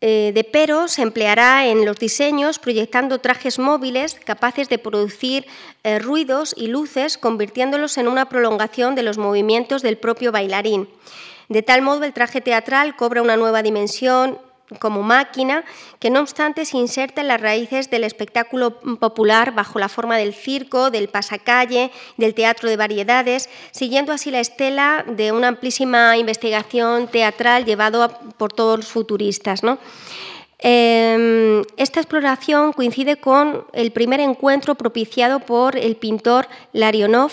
[0.05, 5.47] eh, de pero se empleará en los diseños proyectando trajes móviles capaces de producir
[5.85, 10.89] eh, ruidos y luces, convirtiéndolos en una prolongación de los movimientos del propio bailarín.
[11.49, 14.39] De tal modo, el traje teatral cobra una nueva dimensión
[14.79, 15.65] como máquina,
[15.99, 20.35] que no obstante se inserta en las raíces del espectáculo popular bajo la forma del
[20.35, 27.09] circo, del pasacalle, del teatro de variedades, siguiendo así la estela de una amplísima investigación
[27.09, 29.63] teatral llevado por todos los futuristas.
[30.65, 37.33] Em, esta exploración coincide con el primer encuentro propiciado por el pintor Larionov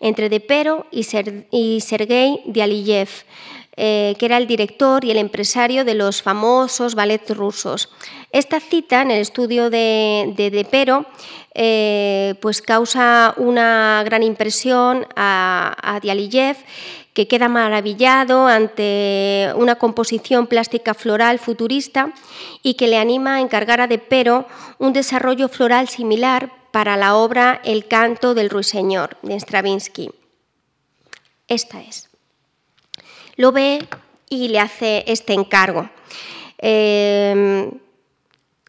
[0.00, 3.08] entre Depero y, Sergei Dialiyev.
[3.76, 7.90] Eh, que era el director y el empresario de los famosos ballets rusos.
[8.30, 11.06] Esta cita en el estudio de, de, Pero
[11.54, 16.00] eh, pues causa una gran impresión a, a
[17.14, 22.12] que queda maravillado ante una composición plástica floral futurista
[22.62, 24.46] y que le anima a encargar a De Pero
[24.78, 30.10] un desarrollo floral similar para la obra El canto del ruiseñor de Stravinsky.
[31.48, 32.03] Esta es
[33.36, 33.80] lo ve
[34.28, 35.88] y le hace este encargo.
[36.58, 37.70] Em,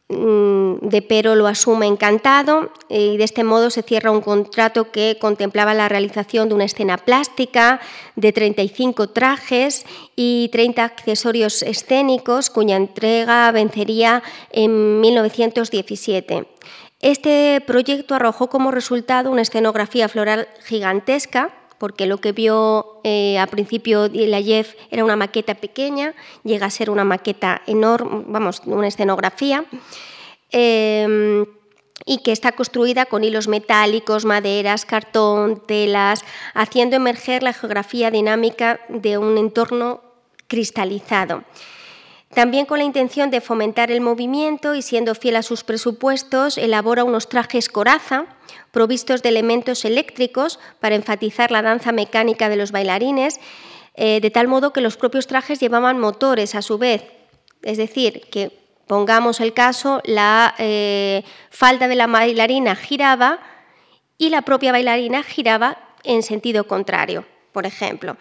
[0.10, 5.18] mm, de Pero lo asume encantado y de este modo se cierra un contrato que
[5.20, 7.80] contemplaba la realización de una escena plástica
[8.16, 9.86] de 35 trajes
[10.16, 16.46] y 30 accesorios escénicos cuya entrega vencería en 1917.
[17.02, 23.48] Este proyecto arrojó como resultado una escenografía floral gigantesca porque lo que vio eh, a
[23.48, 26.14] principio Ilayev era una maqueta pequeña,
[26.44, 29.66] llega a ser una maqueta enorme, vamos, una escenografía,
[30.52, 31.46] em,
[32.06, 36.24] y que está construida con hilos metálicos, maderas, cartón, telas,
[36.54, 40.02] haciendo emerger la geografía dinámica de un entorno
[40.48, 41.44] cristalizado.
[42.34, 47.04] También con la intención de fomentar el movimiento y siendo fiel a sus presupuestos, elabora
[47.04, 48.26] unos trajes coraza
[48.72, 53.40] provistos de elementos eléctricos para enfatizar la danza mecánica de los bailarines,
[53.94, 57.04] eh, de tal modo que los propios trajes llevaban motores a su vez.
[57.62, 58.52] Es decir, que
[58.86, 63.40] pongamos el caso, la eh, falda de la bailarina giraba
[64.18, 68.18] y la propia bailarina giraba en sentido contrario, por ejemplo.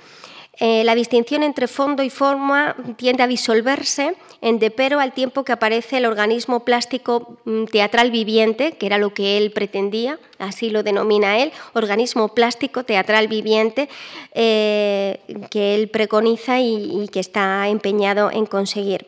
[0.61, 5.53] Eh, la distinción entre fondo y forma tiende a disolverse en Depero al tiempo que
[5.53, 10.83] aparece el organismo plástico mm, teatral viviente, que era lo que él pretendía, así lo
[10.83, 13.89] denomina él, organismo plástico teatral viviente,
[14.33, 19.07] eh, que él preconiza y, que está empeñado en conseguir.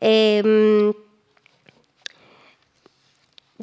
[0.00, 0.92] Em,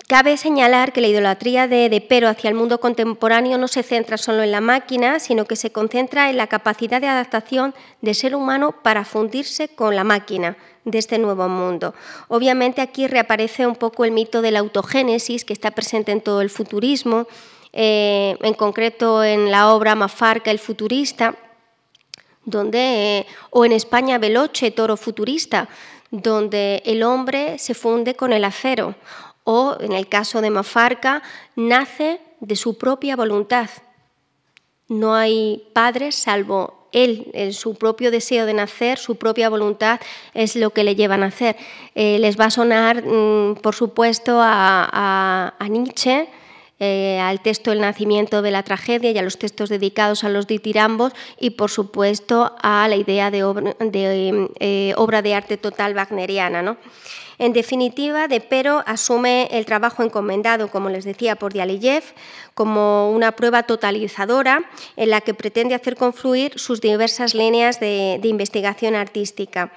[0.08, 4.44] Cabe señalar que la idolatría de, Pero hacia el mundo contemporáneo no se centra solo
[4.44, 8.74] en la máquina, sino que se concentra en la capacidad de adaptación del ser humano
[8.84, 11.94] para fundirse con la máquina de este nuevo mundo.
[12.28, 16.42] Obviamente aquí reaparece un poco el mito de la autogénesis que está presente en todo
[16.42, 17.28] el futurismo,
[17.72, 21.36] eh, en concreto en la obra Mafarca el futurista,
[22.44, 25.70] donde, o en España Veloce, Toro futurista,
[26.10, 28.96] donde el hombre se funde con el acero
[29.52, 31.22] o, en el caso de Mafarca,
[31.58, 33.70] nace de su propia voluntad.
[34.88, 40.00] No hay padres salvo él, su propio deseo de nacer, su propia voluntad
[40.34, 41.56] es lo que le lleva a nacer.
[41.96, 46.28] Eh, les va a sonar, mm, por supuesto, a, Nietzsche,
[46.84, 50.48] eh, al texto El nacimiento de la tragedia y a los textos dedicados a los
[50.48, 56.64] ditirambos y, por supuesto, a la idea de obra de, eh, arte total wagneriana.
[56.64, 56.78] ¿no?
[57.38, 62.04] En definitiva, De Pero asume el trabajo encomendado, como les decía, por Dialiyev,
[62.56, 64.64] como una prueba totalizadora
[64.96, 69.72] en la que pretende hacer confluir sus diversas líneas de, investigación artística.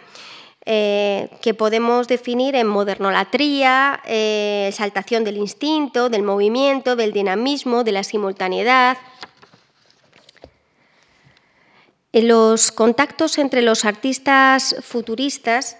[0.66, 7.92] Eh, que podemos definir en modernolatría, eh, exaltación del instinto, del movimiento, del dinamismo, de
[7.92, 8.96] la simultaneidad.
[12.12, 15.76] En los contactos entre los artistas futuristas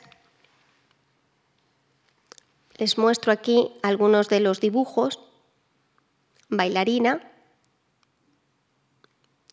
[2.76, 5.20] les muestro aquí algunos de los dibujos.
[6.50, 7.22] Bailarina.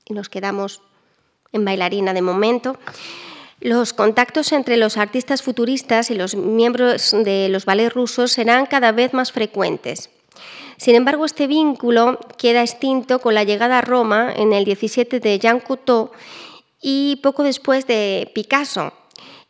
[0.05, 0.81] Y nos quedamos
[1.53, 2.77] en bailarina de momento.
[3.61, 8.91] Los contactos entre los artistas futuristas y los miembros de los ballets rusos serán cada
[8.91, 10.09] vez más frecuentes.
[10.77, 15.39] Sin embargo, este vínculo queda extinto con la llegada a Roma en el 17 de
[15.39, 16.11] Jean Cocteau
[16.81, 18.91] y poco después de Picasso,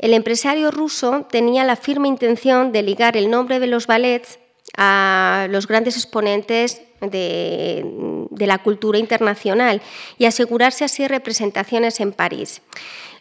[0.02, 4.40] el empresario ruso tenía la firme intención de ligar el nombre de los ballets
[4.76, 7.86] a los grandes exponentes de,
[8.40, 9.80] la cultura internacional
[10.18, 12.64] y asegurarse así representaciones en París,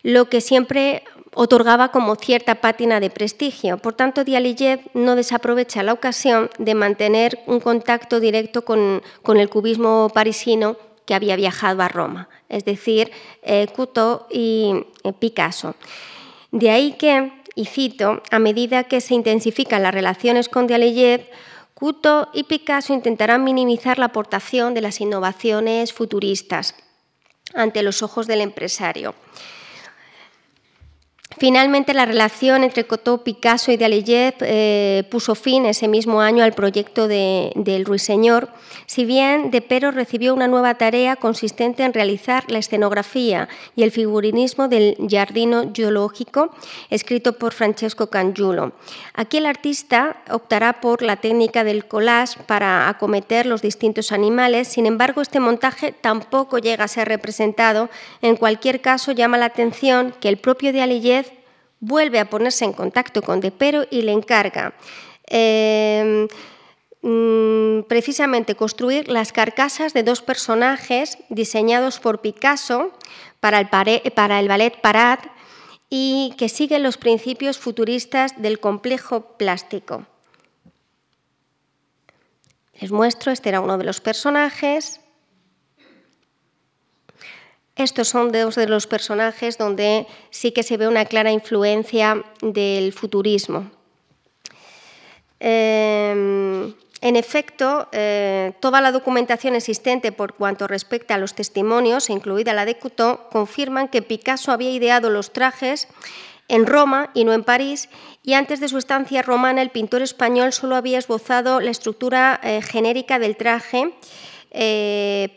[0.02, 3.78] lo que siempre otorgaba como cierta pátina de prestigio.
[3.78, 10.10] Por tanto, Dialiyev no desaprovecha la ocasión de mantener un contacto directo con, el cubismo
[10.12, 10.76] parisino
[11.06, 13.10] que había viajado a Roma, es decir,
[13.42, 13.66] eh,
[14.30, 14.74] y
[15.04, 15.74] eh, Picasso.
[16.50, 21.28] De ahí que, y cito, a medida que se intensifican las relaciones con Dialeyev,
[21.74, 26.74] Couto y Picasso intentarán minimizar la aportación de las innovaciones futuristas
[27.54, 29.14] ante los ojos del empresario.
[31.40, 36.52] Finalmente, la relación entre Cotó, Picasso y Daliyev eh, puso fin ese mismo año al
[36.52, 38.50] proyecto del Ruiseñor,
[38.84, 43.90] si bien De Pero recibió una nueva tarea consistente en realizar la escenografía y el
[43.90, 46.50] figurinismo del Giardino Geológico,
[46.90, 48.72] escrito por Francesco Cangiulo.
[49.14, 54.84] Aquí el artista optará por la técnica del collage para acometer los distintos animales, sin
[54.84, 57.88] embargo, este montaje tampoco llega a ser representado.
[58.20, 61.29] En cualquier caso, llama la atención que el propio Daliyev
[61.80, 64.74] vuelve a ponerse en contacto con Depero y le encarga
[65.26, 66.28] em,
[67.02, 72.92] mm, precisamente construir las carcasas de dos personajes diseñados por Picasso
[73.40, 75.18] para el, para el ballet Parad
[75.88, 80.06] y que siguen los principios futuristas del complejo plástico.
[82.74, 84.99] Les muestro, este era uno de los personajes,
[87.80, 92.92] estos son dos de los personajes donde sí que se ve una clara influencia del
[92.92, 93.70] futurismo.
[95.40, 102.52] Em, en efecto, eh, toda la documentación existente por cuanto respecta a los testimonios, incluida
[102.52, 105.88] la de Couteau, confirman que Picasso había ideado los trajes
[106.48, 107.88] en Roma y no en París,
[108.22, 112.60] y antes de su estancia romana el pintor español solo había esbozado la estructura eh,
[112.60, 113.94] genérica del traje
[114.50, 115.28] eh,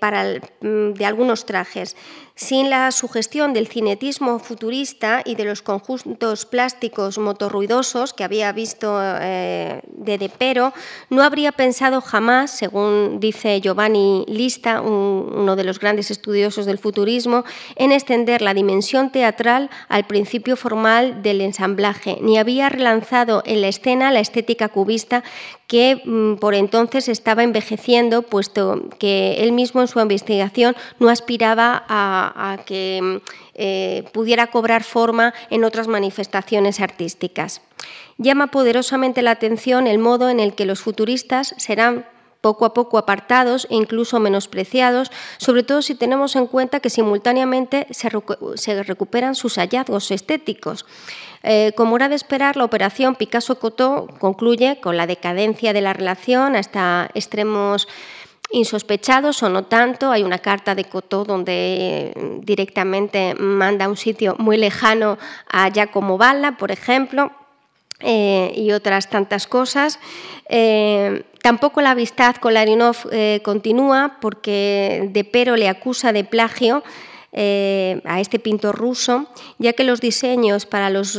[0.61, 1.95] mm, de algunos trajes
[2.36, 8.99] sin la sugestión del cinetismo futurista y de los conjuntos plásticos motorruidosos que había visto
[9.01, 10.73] eh, de De Pero,
[11.09, 17.43] no habría pensado jamás, según dice Giovanni Lista, uno de los grandes estudiosos del futurismo,
[17.75, 23.67] en extender la dimensión teatral al principio formal del ensamblaje, ni había relanzado en la
[23.67, 25.23] escena la estética cubista
[25.67, 31.84] que mm, por entonces estaba envejeciendo, puesto que él mismo en su investigación no aspiraba
[31.88, 33.21] a a, que
[33.55, 37.61] eh, pudiera cobrar forma en otras manifestaciones artísticas.
[38.17, 42.05] Llama poderosamente la atención el modo en el que los futuristas serán
[42.43, 47.88] poco a poco apartados e incluso menospreciados, sobre todo si tenemos en cuenta que simultáneamente
[47.91, 48.09] se,
[48.84, 50.86] recuperan sus hallazgos estéticos.
[51.41, 56.57] Eh, como era de esperar, la operación Picasso-Cotó concluye con la decadencia de la relación
[56.57, 57.88] hasta extremos
[58.54, 60.12] insospechados o no tanto.
[60.12, 65.18] Hay una carta de Cotó donde eh, directamente manda a un sitio muy lejano
[65.51, 67.32] a Giacomo Balla, por ejemplo,
[67.99, 69.99] eh, y otras tantas cosas.
[70.49, 72.97] Eh, tampoco la amistad con Larinov
[73.43, 76.84] continúa porque De Pero le acusa de plagio
[77.36, 79.26] a este pintor ruso,
[79.58, 81.18] ya que los diseños para, los,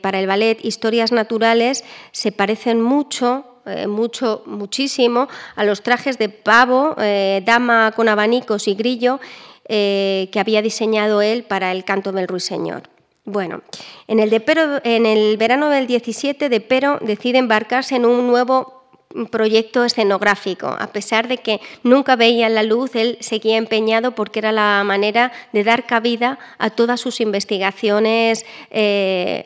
[0.00, 6.28] para el ballet Historias Naturales se parecen mucho eh, mucho, muchísimo a los trajes de
[6.28, 9.20] pavo, eh, dama con abanicos y grillo
[9.68, 12.82] eh, que había diseñado él para el canto del ruiseñor.
[13.24, 13.62] Bueno,
[14.08, 18.82] en el, verano del 17 de Pero decide embarcarse en un nuevo
[19.30, 20.66] proyecto escenográfico.
[20.66, 25.30] A pesar de que nunca veía la luz, él seguía empeñado porque era la manera
[25.52, 28.44] de dar cabida a todas sus investigaciones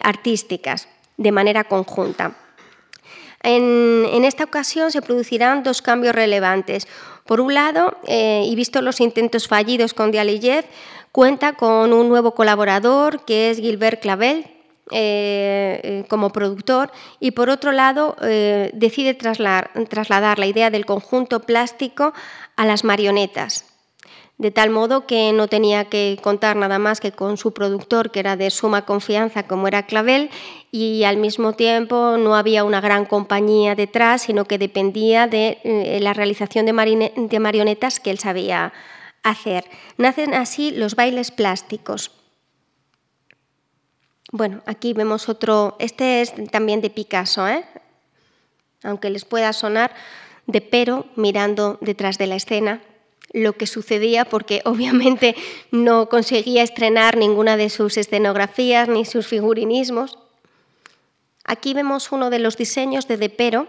[0.01, 0.89] artísticas
[1.19, 2.46] de manera conjunta.
[3.47, 6.89] En, esta ocasión se producirán dos cambios relevantes.
[7.25, 10.65] Por un lado, eh, y visto los intentos fallidos con Dialiyev,
[11.13, 14.47] cuenta con un nuevo colaborador que es Gilbert Clavel,
[14.91, 18.15] eh, eh, como productor y por otro lado
[18.73, 22.13] decide trasladar, la idea del conjunto plástico
[22.55, 23.76] a las marionetas
[24.39, 28.21] de tal modo que no tenía que contar nada más que con su productor, que
[28.21, 30.31] era de suma confianza, como era Clavel,
[30.71, 35.99] y al mismo tiempo no había una gran compañía detrás, sino que dependía de eh,
[36.03, 38.75] la realización de, marionetas que él sabía
[39.23, 39.65] hacer.
[39.97, 42.11] Nacen así los bailes plásticos.
[44.33, 47.65] Bueno, aquí vemos otro, este es también de Picasso, ¿eh?
[48.83, 49.95] aunque les pueda sonar
[50.47, 52.83] de pero mirando detrás de la escena,
[53.37, 55.37] lo que sucedía porque obviamente
[55.71, 60.19] no conseguía estrenar ninguna de sus escenografías ni sus figurinismos.
[61.45, 63.69] Aquí vemos uno de los diseños de Depero.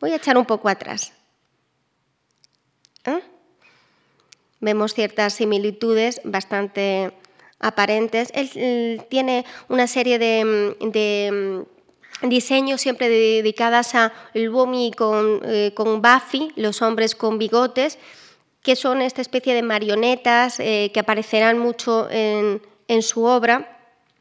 [0.00, 1.12] Voy a echar un poco atrás.
[3.04, 3.20] ¿Eh?
[4.60, 7.12] Vemos ciertas similitudes bastante
[7.58, 8.30] aparentes.
[8.34, 11.64] Él, tiene una serie de, de
[12.28, 14.50] diseños siempre dedicadas a el
[14.94, 17.98] con, eh, con Buffy, los hombres con bigotes,
[18.62, 22.60] que son esta especie de marionetas eh, que aparecerán mucho en,
[23.00, 23.80] su obra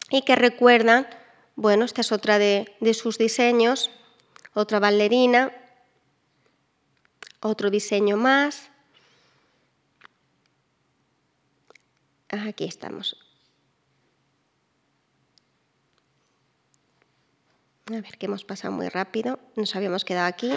[0.09, 1.07] y que recuerdan,
[1.55, 3.91] bueno, esta es otra de, sus diseños,
[4.53, 5.51] otra bailarina,
[7.41, 8.69] otro diseño más.
[12.29, 13.17] Aquí estamos.
[17.87, 19.37] A ver, que hemos pasado muy rápido.
[19.57, 20.53] Nos habíamos quedado aquí.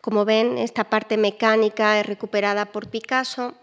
[0.00, 3.54] Como ven, esta parte mecánica es recuperada por Picasso.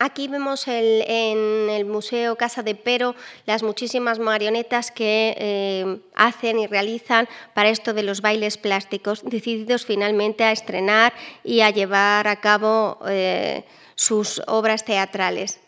[0.00, 3.14] Aquí vemos en el Museo Casa de Pero
[3.46, 9.86] las muchísimas marionetas que eh, hacen y realizan para esto de los bailes plásticos, decididos
[9.86, 11.14] finalmente a estrenar
[11.44, 13.64] y a llevar a cabo eh,
[13.94, 15.60] sus obras teatrales.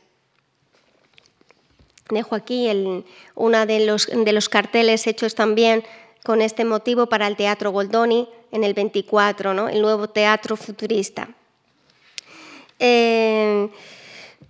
[2.11, 2.69] Dejo aquí
[3.35, 5.83] uno de los, de los carteles hechos también
[6.27, 9.69] con este motivo para el Teatro Goldoni en el 24, ¿no?
[9.69, 11.29] el nuevo teatro futurista.
[12.81, 13.69] Eh,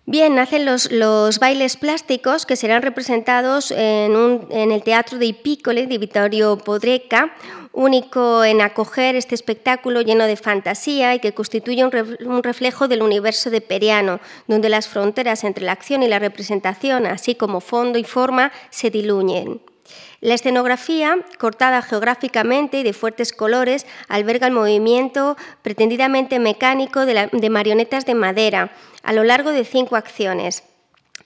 [0.06, 6.56] bien, nacen los, bailes plásticos que serán representados en, el Teatro de Ipícole de Vittorio
[6.56, 7.34] Podreca,
[7.74, 13.50] único en acoger este espectáculo lleno de fantasía y que constituye un reflejo del universo
[13.50, 18.04] de Periano, donde las fronteras entre la acción y la representación, así como fondo y
[18.04, 19.60] forma, se diluyen.
[20.20, 28.06] La escenografía, cortada geográficamente y de fuertes colores, alberga el movimiento pretendidamente mecánico de, marionetas
[28.06, 28.72] de madera
[29.02, 30.64] a lo largo de cinco acciones.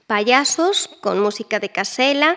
[0.06, 2.36] Payasos con música de casela,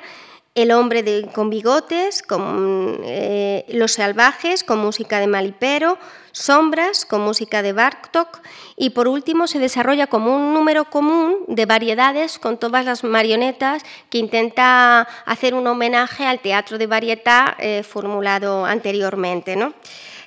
[0.56, 5.98] el hombre con bigotes, con, eh, Los salvajes con música de Malipero,
[6.32, 8.40] Sombras con música de Bartok
[8.76, 13.84] y por último se desarrolla como un número común de variedades con todas las marionetas
[14.10, 19.56] que intenta hacer un homenaje al teatro de variedad eh, formulado anteriormente.
[19.56, 19.74] ¿no?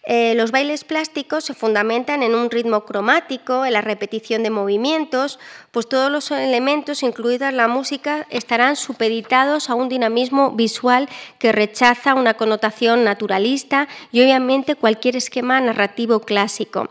[0.09, 5.41] Eh, los bailes plásticos se fundamentan en un ritmo cromático, en la repetición de movimientos,
[5.73, 11.09] pues todos los elementos, incluidas la música, estarán supeditados a un dinamismo visual
[11.41, 16.89] que rechaza una connotación naturalista y obviamente cualquier esquema narrativo clásico.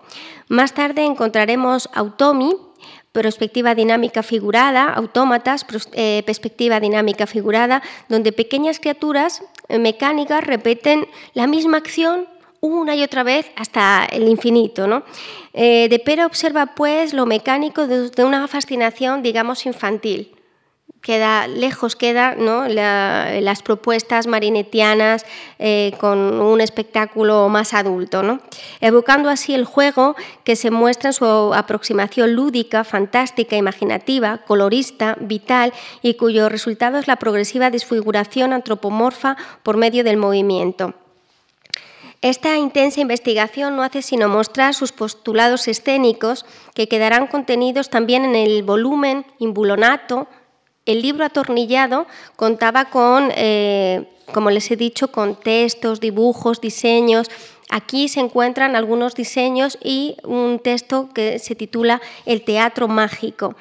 [0.50, 2.58] Más tarde encontraremos Automi,
[3.14, 11.78] perspectiva dinámica figurada, autómatas, eh, perspectiva dinámica figurada, donde pequeñas criaturas mecánicas repiten la misma
[11.78, 12.35] acción
[12.66, 14.88] una y otra vez hasta el infinito.
[14.88, 15.04] ¿no?
[15.54, 20.32] Eh, de Pero observa pues lo mecánico de una fascinación, digamos, infantil.
[21.02, 22.68] Queda, lejos queda ¿no?
[22.68, 25.24] las propuestas marinetianas
[25.60, 28.40] eh, con un espectáculo más adulto, ¿no?
[28.82, 35.74] evocando así el juego que se muestra en su aproximación lúdica, fantástica, imaginativa, colorista, vital
[36.02, 40.96] y cuyo resultado es la progresiva desfiguración antropomorfa por medio del movimiento.
[42.26, 48.36] Esta intensa investigación no hace sino mostrar sus postulados escénicos que quedarán contenidos también en
[48.36, 50.28] el volumen Imbulonato.
[50.88, 57.30] El libro atornillado contaba con, eh, como les he dicho, con textos, dibujos, diseños.
[57.70, 63.54] Aquí se encuentran algunos diseños y un texto que se titula El teatro mágico.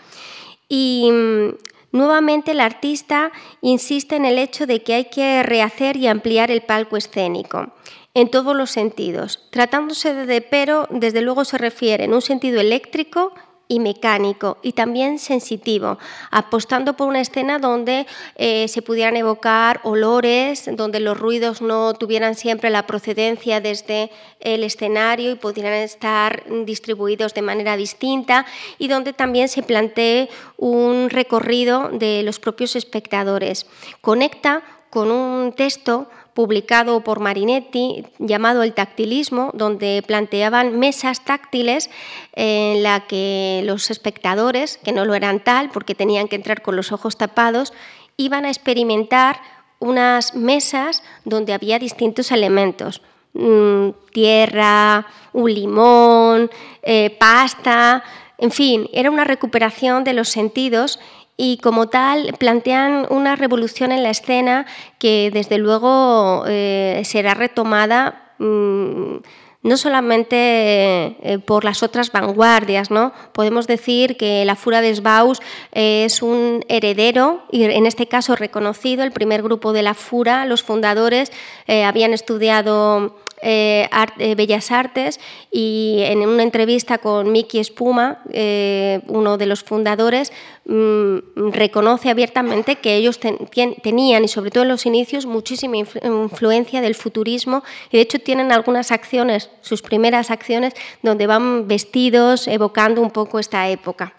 [0.70, 1.48] Y mm,
[1.92, 6.62] Nuevamente el artista insiste en el hecho de que hay que rehacer y ampliar el
[6.62, 7.70] palco escénico
[8.14, 9.40] en todos los sentidos.
[9.50, 13.32] Tratándose de pero, desde luego se refiere en un sentido eléctrico
[13.66, 15.98] y mecánico y también sensitivo,
[16.30, 18.06] apostando por una escena donde
[18.36, 24.10] eh, se pudieran evocar olores, donde los ruidos no tuvieran siempre la procedencia desde
[24.40, 28.44] el escenario y pudieran estar distribuidos de manera distinta
[28.78, 33.66] y donde también se plantee un recorrido de los propios espectadores.
[34.02, 41.90] Conecta con un texto publicado por Marinetti llamado El tactilismo, donde planteaban mesas táctiles
[42.34, 46.76] en la que los espectadores, que no lo eran tal porque tenían que entrar con
[46.76, 47.72] los ojos tapados,
[48.16, 49.40] iban a experimentar
[49.78, 53.02] unas mesas donde había distintos elementos,
[53.34, 56.50] mm, tierra, un limón,
[56.82, 58.02] eh, pasta,
[58.38, 60.98] en fin, era una recuperación de los sentidos
[61.36, 64.66] y como tal plantean una revolución en la escena
[64.98, 69.16] que desde luego eh, será retomada mm,
[69.64, 73.12] no solamente eh, por las otras vanguardias, ¿no?
[73.32, 75.40] Podemos decir que la Fura de Sbaus
[75.72, 80.62] es un heredero, y en este caso reconocido, el primer grupo de la Fura, los
[80.62, 81.32] fundadores
[81.66, 83.16] eh, habían estudiado
[83.46, 83.86] eh,
[84.20, 85.20] eh, Bellas Artes
[85.50, 90.32] y en una entrevista con Miki Espuma, eh, uno de los fundadores,
[90.64, 96.94] mm, reconoce abiertamente que ellos tenían, y sobre todo en los inicios, muchísima influencia del
[96.94, 100.72] futurismo y de hecho tienen algunas acciones, sus primeras acciones,
[101.02, 104.14] donde van vestidos evocando un poco esta época.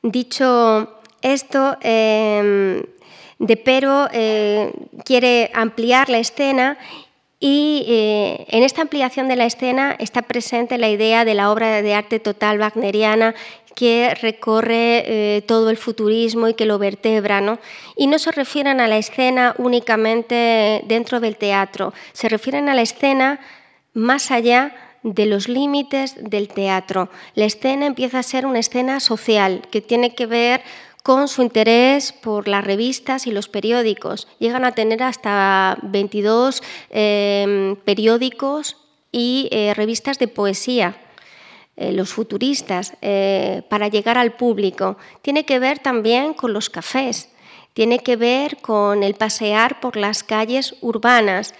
[0.00, 4.06] Dicho esto, De Pero
[5.04, 6.78] quiere ampliar la escena
[7.40, 11.80] y eh, en esta ampliación de la escena está presente la idea de la obra
[11.80, 13.34] de arte total wagneriana
[13.74, 17.58] que recorre eh, todo el futurismo y que lo vertebra.
[17.96, 22.82] Y no se refieren a la escena únicamente dentro del teatro, se refieren a la
[22.82, 23.40] escena
[23.94, 27.08] más allá de los límites del teatro.
[27.34, 30.60] La escena empieza a ser una escena social que tiene que ver
[31.02, 34.28] con su interés por las revistas y los periódicos.
[34.38, 38.76] Llegan a tener hasta 22 em, periódicos
[39.10, 40.96] y eh, revistas de poesía.
[41.80, 44.98] Eh, los futuristas, eh, para llegar al público.
[45.22, 47.30] Tiene que ver también con los cafés,
[47.72, 51.54] tiene que ver con el pasear por las calles urbanas.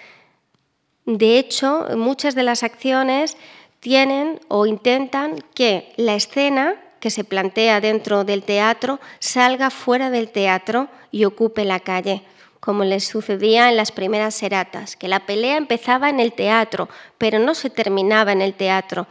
[1.07, 3.39] De hecho, muchas de las acciones
[3.81, 10.31] tienen o intentan que la escena que se plantea dentro del teatro salga fuera del
[10.31, 12.23] teatro y ocupe la calle,
[12.61, 16.89] como les sucedía en las primeras seratas, que la pelea empezaba en el teatro,
[17.19, 19.07] pero no se terminaba en el teatro.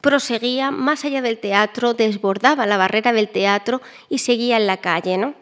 [0.00, 5.18] Proseguía más allá del teatro, desbordaba la barrera del teatro y seguía en la calle.
[5.18, 5.34] ¿no?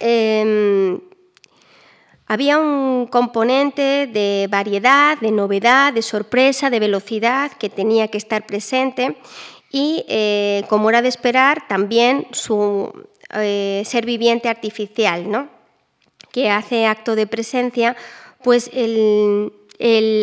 [0.00, 1.00] Em,
[2.26, 8.44] había un componente de variedad, de novedad, de sorpresa, de velocidad que tenía que estar
[8.44, 9.16] presente
[9.70, 12.92] y, eh, como era de esperar, también su
[13.34, 15.48] eh, ser viviente artificial, ¿no?
[16.32, 17.96] que hace acto de presencia,
[18.42, 19.52] pues el,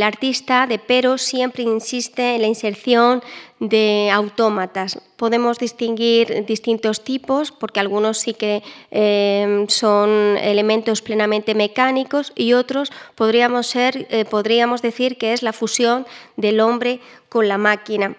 [0.03, 3.23] artista de Pero siempre insiste en la inserción
[3.59, 4.99] de autómatas.
[5.15, 12.91] Podemos distinguir distintos tipos, porque algunos sí que eh, son elementos plenamente mecánicos y otros
[13.15, 18.17] podríamos, ser, podríamos decir que es la fusión del hombre con la máquina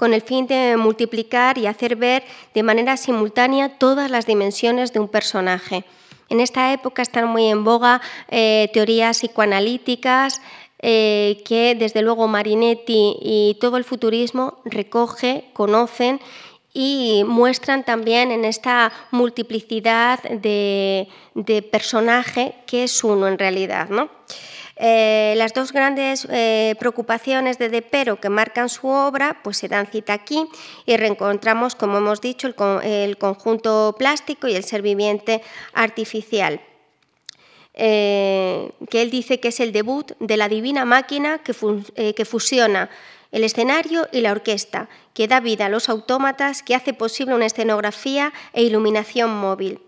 [0.00, 2.24] con el fin de multiplicar y hacer ver
[2.54, 5.84] de manera simultánea todas las dimensiones de un personaje.
[6.30, 10.40] En esta época están muy en boga eh, teorías psicoanalíticas
[10.78, 16.18] eh, que desde luego Marinetti y todo el futurismo recoge, conocen
[16.72, 23.90] y muestran también en esta multiplicidad de, de personaje que es uno en realidad.
[23.90, 24.08] ¿no?
[24.82, 29.86] Eh, las dos grandes eh, preocupaciones de Depero que marcan su obra pues se dan
[29.86, 30.46] cita aquí
[30.86, 32.48] y reencontramos, como hemos dicho,
[32.82, 35.42] el, conjunto plástico y el ser viviente
[35.74, 36.62] artificial.
[37.74, 42.88] Eh, que él dice que es el debut de la divina máquina que, que fusiona
[43.32, 47.46] el escenario y la orquesta, que da vida a los autómatas, que hace posible una
[47.46, 49.78] escenografía e iluminación móvil.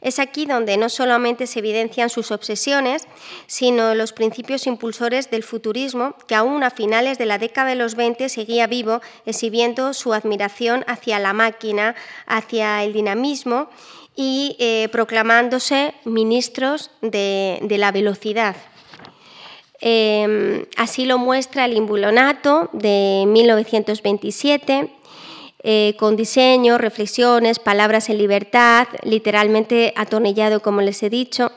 [0.00, 3.08] Es aquí donde no solamente se evidencian sus obsesiones,
[3.46, 7.94] sino los principios impulsores del futurismo, que aún a finales de la década de los
[7.94, 11.94] 20 seguía vivo, exhibiendo su admiración hacia la máquina,
[12.26, 13.68] hacia el dinamismo
[14.16, 18.56] y eh, proclamándose ministros de, la velocidad.
[19.80, 24.90] Em, así lo muestra el Imbulonato de 1927
[25.66, 31.50] eh, con diseños, reflexiones, palabras en libertad, literalmente atornillado, como les he dicho.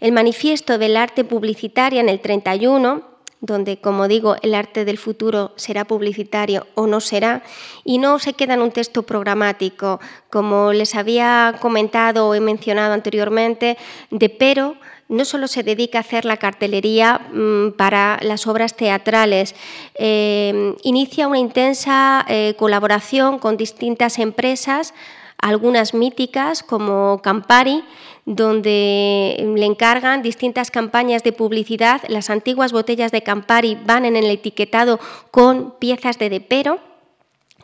[0.00, 5.52] El manifiesto del arte publicitaria en el 31 donde, como digo, el arte del futuro
[5.56, 7.42] será publicitario o no será,
[7.84, 10.00] y no se queda en un texto programático,
[10.30, 13.76] como les había comentado o he mencionado anteriormente,
[14.10, 14.76] de pero
[15.08, 19.54] no solo se dedica a hacer la cartelería mm, para las obras teatrales,
[19.96, 24.94] eh, inicia una intensa eh, colaboración con distintas empresas,
[25.38, 27.84] algunas míticas como Campari,
[28.24, 32.00] donde le encargan distintas campañas de publicidad.
[32.08, 34.98] Las antiguas botellas de Campari van en el etiquetado
[35.30, 36.78] con piezas de depero,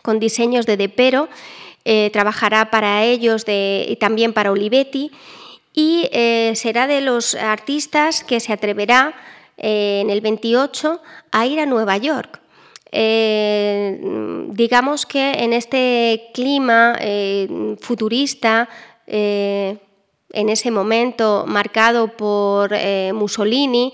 [0.03, 1.30] con diseños de depero.
[1.86, 5.11] Eh, trabajará para ellos y también para Olivetti
[5.80, 9.14] y eh, será de los artistas que se atreverá
[9.56, 11.00] eh, en el 28
[11.32, 12.38] a ir a Nueva York.
[14.52, 16.98] digamos que en este clima
[17.80, 18.68] futurista,
[19.06, 23.92] en ese momento marcado por eh, Mussolini,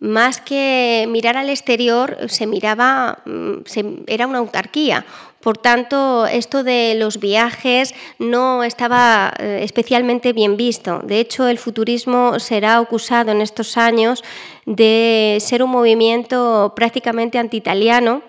[0.00, 5.04] más que mirar al exterior, se miraba, mm, era una autarquía.
[5.40, 11.00] Por tanto, esto de los viajes no estaba eh, especialmente bien visto.
[11.04, 14.24] De hecho, el futurismo será acusado en estos años
[14.66, 18.22] de ser un movimiento prácticamente anti-italiano,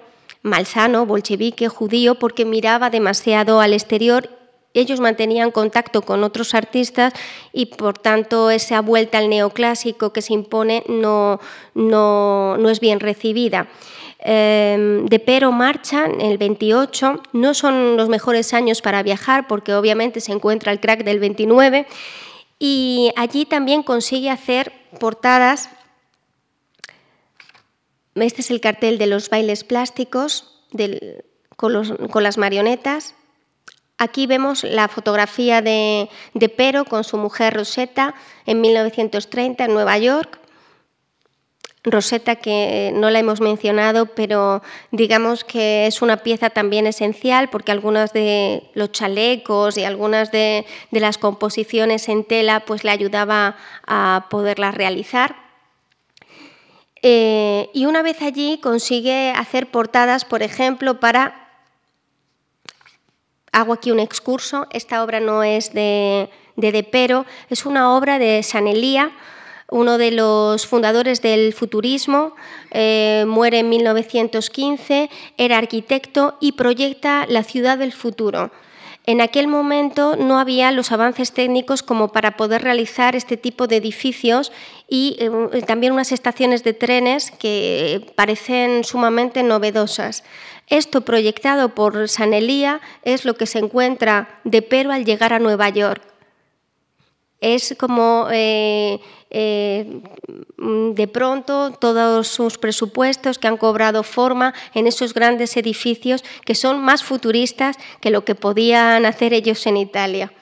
[0.44, 4.30] malsano, bolchevique, judío, porque miraba demasiado al exterior
[4.74, 7.14] ellos mantenían contacto con otros artistas
[7.54, 11.40] y por tanto esa vuelta al neoclásico que se impone no,
[11.74, 13.68] no, es bien recibida.
[14.20, 20.20] Em, de pero marchan el 28, no son los mejores años para viajar porque obviamente
[20.20, 21.88] se encuentra el crack del 29
[22.60, 25.70] y allí también consigue hacer portadas.
[28.16, 30.64] Este es el cartel de los bailes plásticos
[31.56, 33.16] con las marionetas
[34.02, 36.10] Aquí vemos la fotografía de,
[36.56, 38.16] Pero con su mujer Rosetta
[38.46, 40.40] en 1930 en Nueva York.
[41.84, 44.62] Rosetta que no la hemos mencionado, pero
[44.92, 50.66] digamos que es una pieza también esencial porque algunas de los chalecos y algunas de,
[50.92, 53.56] las composiciones en tela pues le ayudaba
[53.88, 55.38] a poderlas realizar.
[57.02, 61.48] Eh, y una vez allí consigue hacer portadas, por ejemplo, para
[63.54, 64.68] hago aquí un excurso.
[64.72, 69.12] Esta obra no es de, de Pero, es una obra de Sanelía,
[69.72, 72.36] uno de los fundadores del futurismo,
[72.72, 78.52] eh, muere en 1915, era arquitecto y proyecta la ciudad del futuro.
[79.06, 83.78] En aquel momento no había los avances técnicos como para poder realizar este tipo de
[83.78, 84.52] edificios
[84.88, 90.24] y eh, también unas estaciones de trenes que parecen sumamente novedosas.
[90.68, 95.70] Esto proyectado por Sanelía es lo que se encuentra de Pero al llegar a Nueva
[95.70, 96.04] York.
[97.42, 100.02] Es como eh, eh,
[100.58, 106.82] de pronto todos sus presupuestos que han cobrado forma en esos grandes edificios que son
[106.82, 110.34] más futuristas que lo que podían hacer ellos en Italia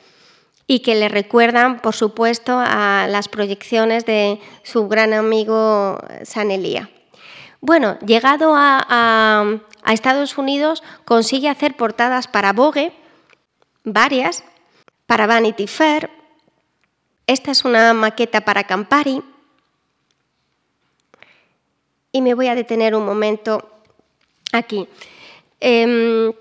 [0.68, 6.90] y que le recuerdan, por supuesto, a las proyecciones de su gran amigo Sanelía.
[7.62, 12.92] Bueno, llegado a, Estados Unidos, consigue hacer portadas para Vogue,
[13.86, 14.44] varias,
[15.06, 16.17] para Vanity Fair.
[17.28, 19.22] Esta es una maqueta para Campari.
[22.14, 23.70] Y me voy a detener un momento
[24.54, 24.88] aquí.
[25.60, 26.32] Em,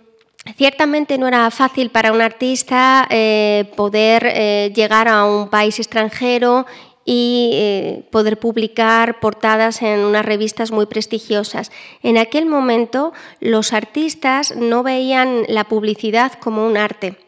[0.56, 6.66] ciertamente no era fácil para un artista eh, poder eh, llegar a un país extranjero
[7.04, 11.72] y eh, poder publicar portadas en unas revistas muy prestigiosas.
[12.04, 17.25] En aquel momento los artistas no veían la publicidad como un arte.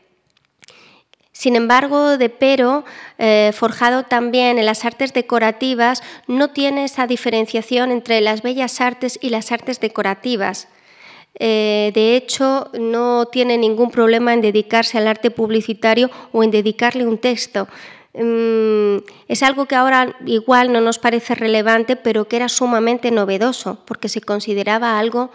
[1.38, 2.84] Sin embargo, De Pero,
[3.16, 9.20] eh, forjado también en las artes decorativas, no tiene esa diferenciación entre las bellas artes
[9.22, 10.66] y las artes decorativas.
[11.38, 17.06] Eh, de hecho, no tiene ningún problema en dedicarse al arte publicitario o en dedicarle
[17.06, 17.68] un texto.
[18.14, 18.96] Mm,
[19.28, 24.08] es algo que ahora igual no nos parece relevante, pero que era sumamente novedoso, porque
[24.08, 25.30] se consideraba algo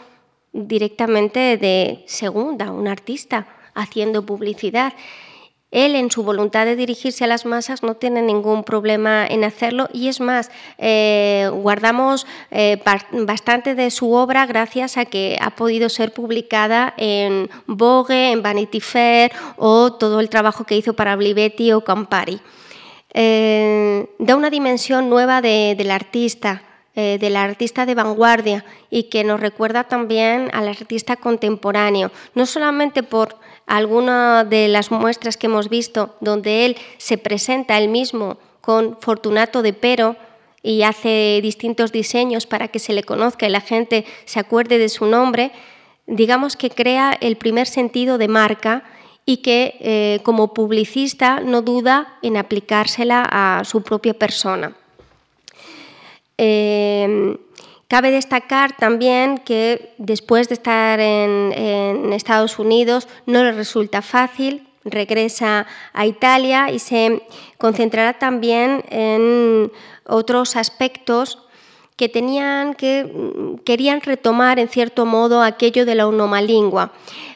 [0.51, 4.91] directamente de segunda, un artista haciendo publicidad.
[5.74, 9.89] Él, en su voluntad de dirigirse a las masas, no tiene ningún problema en hacerlo
[9.91, 12.80] y es más, eh, guardamos eh,
[13.11, 18.80] bastante de su obra gracias a que ha podido ser publicada en Vogue, en Vanity
[18.82, 22.39] Fair o todo el trabajo que hizo para Blivetti o Campari.
[23.15, 26.61] Eh, da una dimensión nueva del artista,
[26.95, 33.36] del artista de vanguardia y que nos recuerda también al artista contemporáneo, no solamente por
[33.66, 39.61] algunas de las muestras que hemos visto donde él se presenta él mismo con Fortunato
[39.61, 40.16] de Pero
[40.61, 44.89] y hace distintos diseños para que se le conozca y la gente se acuerde de
[44.89, 45.51] su nombre,
[46.07, 48.84] digamos que crea el primer sentido de marca
[49.26, 54.76] y que eh, como publicista no duda en aplicársela a su propia persona.
[56.38, 57.38] Eh,
[57.93, 65.67] cabe destacar también que después de estar en, Estados Unidos no le resulta fácil, regresa
[65.93, 67.21] a Italia y se
[67.59, 69.71] concentrará también en
[70.07, 71.42] otros aspectos
[71.95, 73.09] que tenían que
[73.65, 76.91] querían retomar en cierto modo aquello de la onomalingua.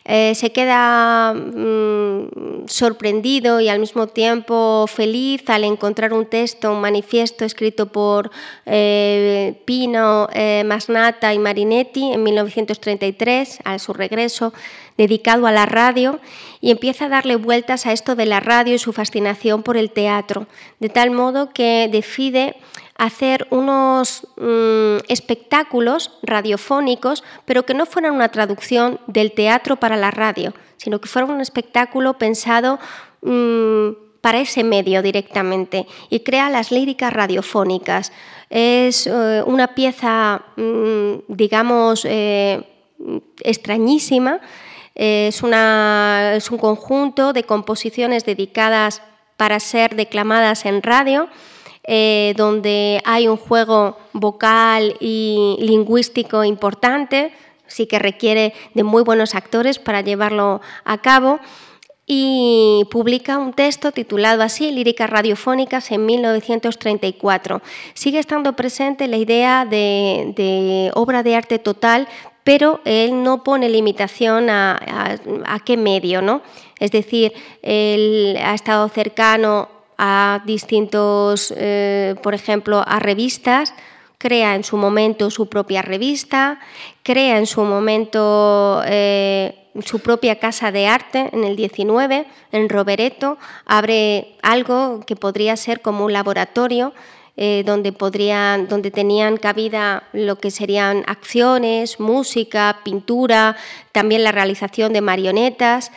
[0.10, 6.80] Eh, se queda mm, sorprendido y al mismo tiempo feliz al encontrar un texto, un
[6.80, 8.32] manifiesto escrito por
[8.66, 14.54] eh, Pino, eh, Masnata y Marinetti en 1933, a su regreso,
[14.98, 16.22] dedicado a la radio,
[16.62, 19.92] y empieza a darle vueltas a esto de la radio y su fascinación por el
[19.92, 20.48] teatro,
[20.80, 22.56] de tal modo que decide
[22.98, 30.12] hacer unos mm, espectáculos radiofónicos, pero que no fueran una traducción del teatro para la
[30.12, 32.80] radio, sino que fuera un espectáculo pensado
[33.22, 33.90] mm,
[34.22, 38.12] para ese medio directamente y crea las líricas radiofónicas.
[38.50, 42.64] Es eh, una pieza, mm, digamos, eh,
[43.44, 44.40] extrañísima.
[44.96, 49.04] Es, es un conjunto de composiciones dedicadas
[49.38, 51.30] para ser declamadas en radio
[51.90, 57.32] eh, donde hay un juego vocal y lingüístico importante,
[57.66, 61.40] sí que requiere de muy buenos actores para llevarlo a cabo
[62.06, 67.62] y publica un texto titulado así, Líricas Radiofónicas, en 1934.
[67.94, 72.08] Sigue estando presente la idea de, obra de arte total,
[72.44, 74.78] pero él no pone limitación a,
[75.46, 76.42] a qué medio, ¿no?
[76.80, 83.74] Es decir, él ha estado cercano a distintos, eh, por ejemplo, a revistas,
[84.18, 86.60] crea en su momento su propia revista,
[87.04, 93.38] crea en su momento eh, su propia casa de arte en el 19, en Rovereto,
[93.66, 96.94] abre algo que podría ser como un laboratorio
[97.40, 103.56] eh, donde, podrían, donde tenían cabida lo que serían acciones, música, pintura,
[103.92, 105.92] también la realización de marionetas.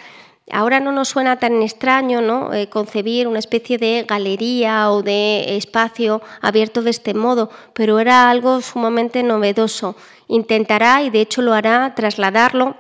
[0.52, 2.52] Ahora no nos suena tan extraño ¿no?
[2.52, 8.30] Eh, concebir una especie de galería o de espacio abierto de este modo, pero era
[8.30, 9.96] algo sumamente novedoso.
[10.28, 12.76] Intentará, y de hecho lo hará, trasladarlo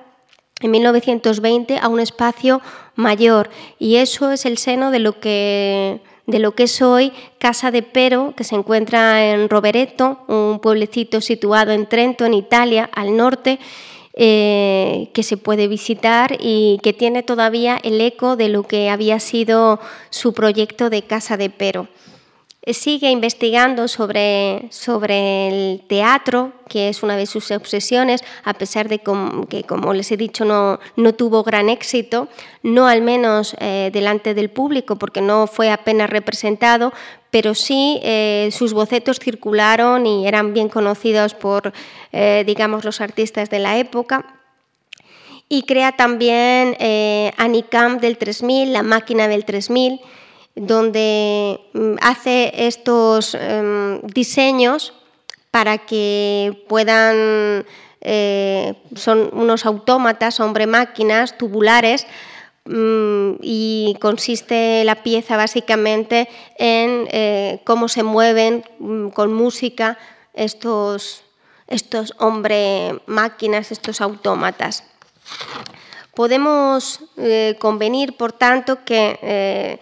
[0.60, 2.60] en 1920 a un espacio
[2.94, 7.70] mayor, y eso es el seno de lo que de lo que es hoy Casa
[7.70, 13.16] de Pero, que se encuentra en Rovereto, un pueblecito situado en Trento, en Italia, al
[13.16, 13.58] norte,
[14.14, 19.20] eh, que se puede visitar y que tiene todavía el eco de lo que había
[19.20, 19.78] sido
[20.10, 21.88] su proyecto de Casa de Pero.
[22.66, 29.00] Sigue investigando sobre, sobre el teatro, que es una de sus obsesiones, a pesar de
[29.48, 32.28] que, como les he dicho, no, no tuvo gran éxito,
[32.62, 36.92] no al menos eh, delante del público, porque no fue apenas representado,
[37.30, 41.72] pero sí eh, sus bocetos circularon y eran bien conocidos por,
[42.12, 44.36] eh, digamos, los artistas de la época.
[45.48, 50.00] Y crea también eh, Anicam del 3000, la máquina del 3000,
[50.54, 54.92] donde mm, hace estos em, diseños
[55.50, 57.66] para que puedan,
[58.94, 62.06] son unos autómatas, hombre-máquinas, tubulares,
[62.64, 66.28] Mm, y consiste la pieza básicamente
[66.58, 69.98] en eh, cómo se mueven mm, con música
[70.34, 71.24] estos,
[71.66, 74.84] estos hombre-máquinas, estos autómatas.
[76.14, 79.80] Podemos eh, convenir, por tanto, que eh,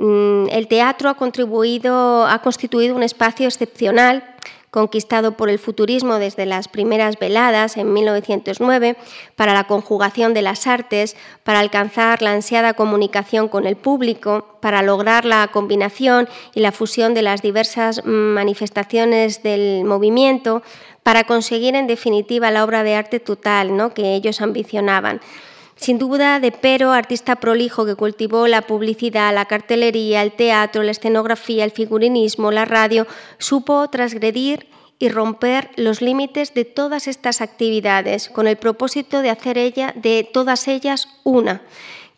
[0.00, 4.24] el teatro ha, contribuido, ha constituido un espacio excepcional
[4.70, 8.96] conquistado por el futurismo desde las primeras veladas en 1909
[9.36, 14.82] para la conjugación de las artes, para alcanzar la ansiada comunicación con el público, para
[14.82, 20.62] lograr la combinación y la fusión de las diversas manifestaciones del movimiento,
[21.02, 23.92] para conseguir en definitiva la obra de arte total ¿no?
[23.92, 25.20] que ellos ambicionaban.
[25.80, 30.90] Sin duda, de Pero, artista prolijo que cultivó la publicidad, la cartelería, el teatro, la
[30.90, 33.06] escenografía, el figurinismo, la radio,
[33.38, 34.66] supo transgredir
[34.98, 40.28] y romper los límites de todas estas actividades con el propósito de hacer ella, de
[40.30, 41.62] todas ellas una,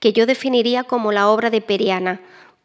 [0.01, 2.21] que yo definiría como la obra de Periana,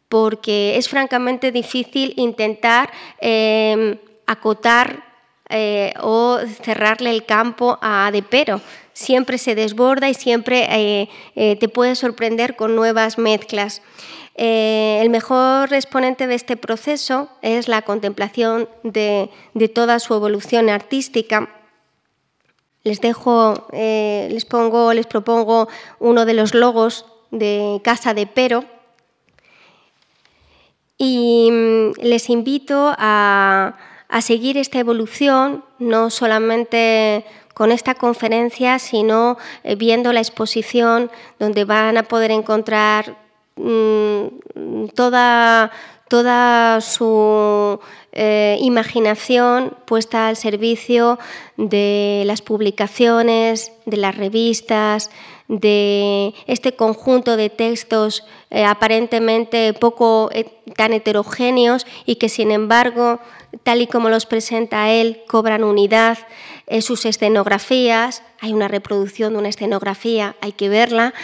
[0.08, 2.90] porque es francamente difícil intentar
[3.20, 5.04] eh, acotar
[5.48, 8.60] eh, o cerrarle el campo a De Pero
[8.98, 13.80] siempre se desborda y siempre eh, eh, te puede sorprender con nuevas mezclas.
[14.34, 19.30] Eh, el mejor exponente de este proceso es la contemplación de,
[19.72, 21.48] toda su evolución artística.
[22.82, 25.68] Les dejo, les pongo, les propongo
[26.00, 28.64] uno de los logos de Casa de Pero
[30.96, 33.76] y mm, les invito a,
[34.08, 37.24] a seguir esta evolución, no solamente
[37.58, 43.16] con esta conferencia, sino eh, viendo la exposición donde van a poder encontrar
[43.56, 45.72] mm, toda,
[46.08, 47.80] toda su
[48.12, 51.18] eh, imaginación puesta al servicio
[51.56, 55.10] de las publicaciones, de las revistas,
[55.48, 60.30] de este conjunto de textos eh, aparentemente poco
[60.76, 63.18] tan heterogéneos y que sin embargo,
[63.64, 66.18] tal y como los presenta él, cobran unidad
[66.80, 71.14] sus escenografías, hay una reproducción de una escenografía, hay que verla,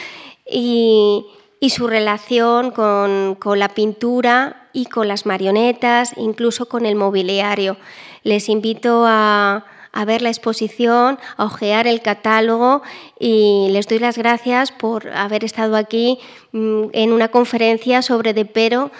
[0.46, 1.26] y,
[1.70, 7.78] su relación con, la pintura y con las marionetas, incluso con el mobiliario.
[8.22, 9.64] Les invito a,
[10.06, 12.82] ver la exposición, a ojear el catálogo
[13.18, 16.18] y les doy las gracias por haber estado aquí
[16.52, 18.90] mm, en una conferencia sobre De Pero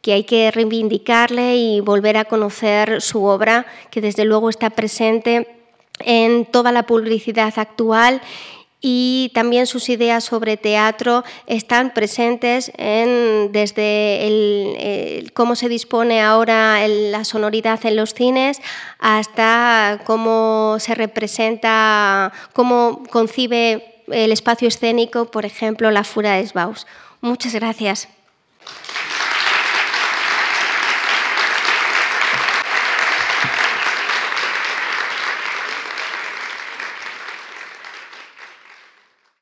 [0.00, 5.63] que hay que reivindicarle y volver a conocer su obra, que desde luego está presente
[6.00, 8.20] en toda la publicidad actual
[8.86, 17.24] y también sus ideas sobre teatro están presentes en, desde cómo se dispone ahora la
[17.24, 18.60] sonoridad en los cines
[18.98, 26.86] hasta cómo se representa, cómo concibe el espacio escénico, por ejemplo, la Fura de Sbaus.
[27.22, 28.08] Muchas gracias.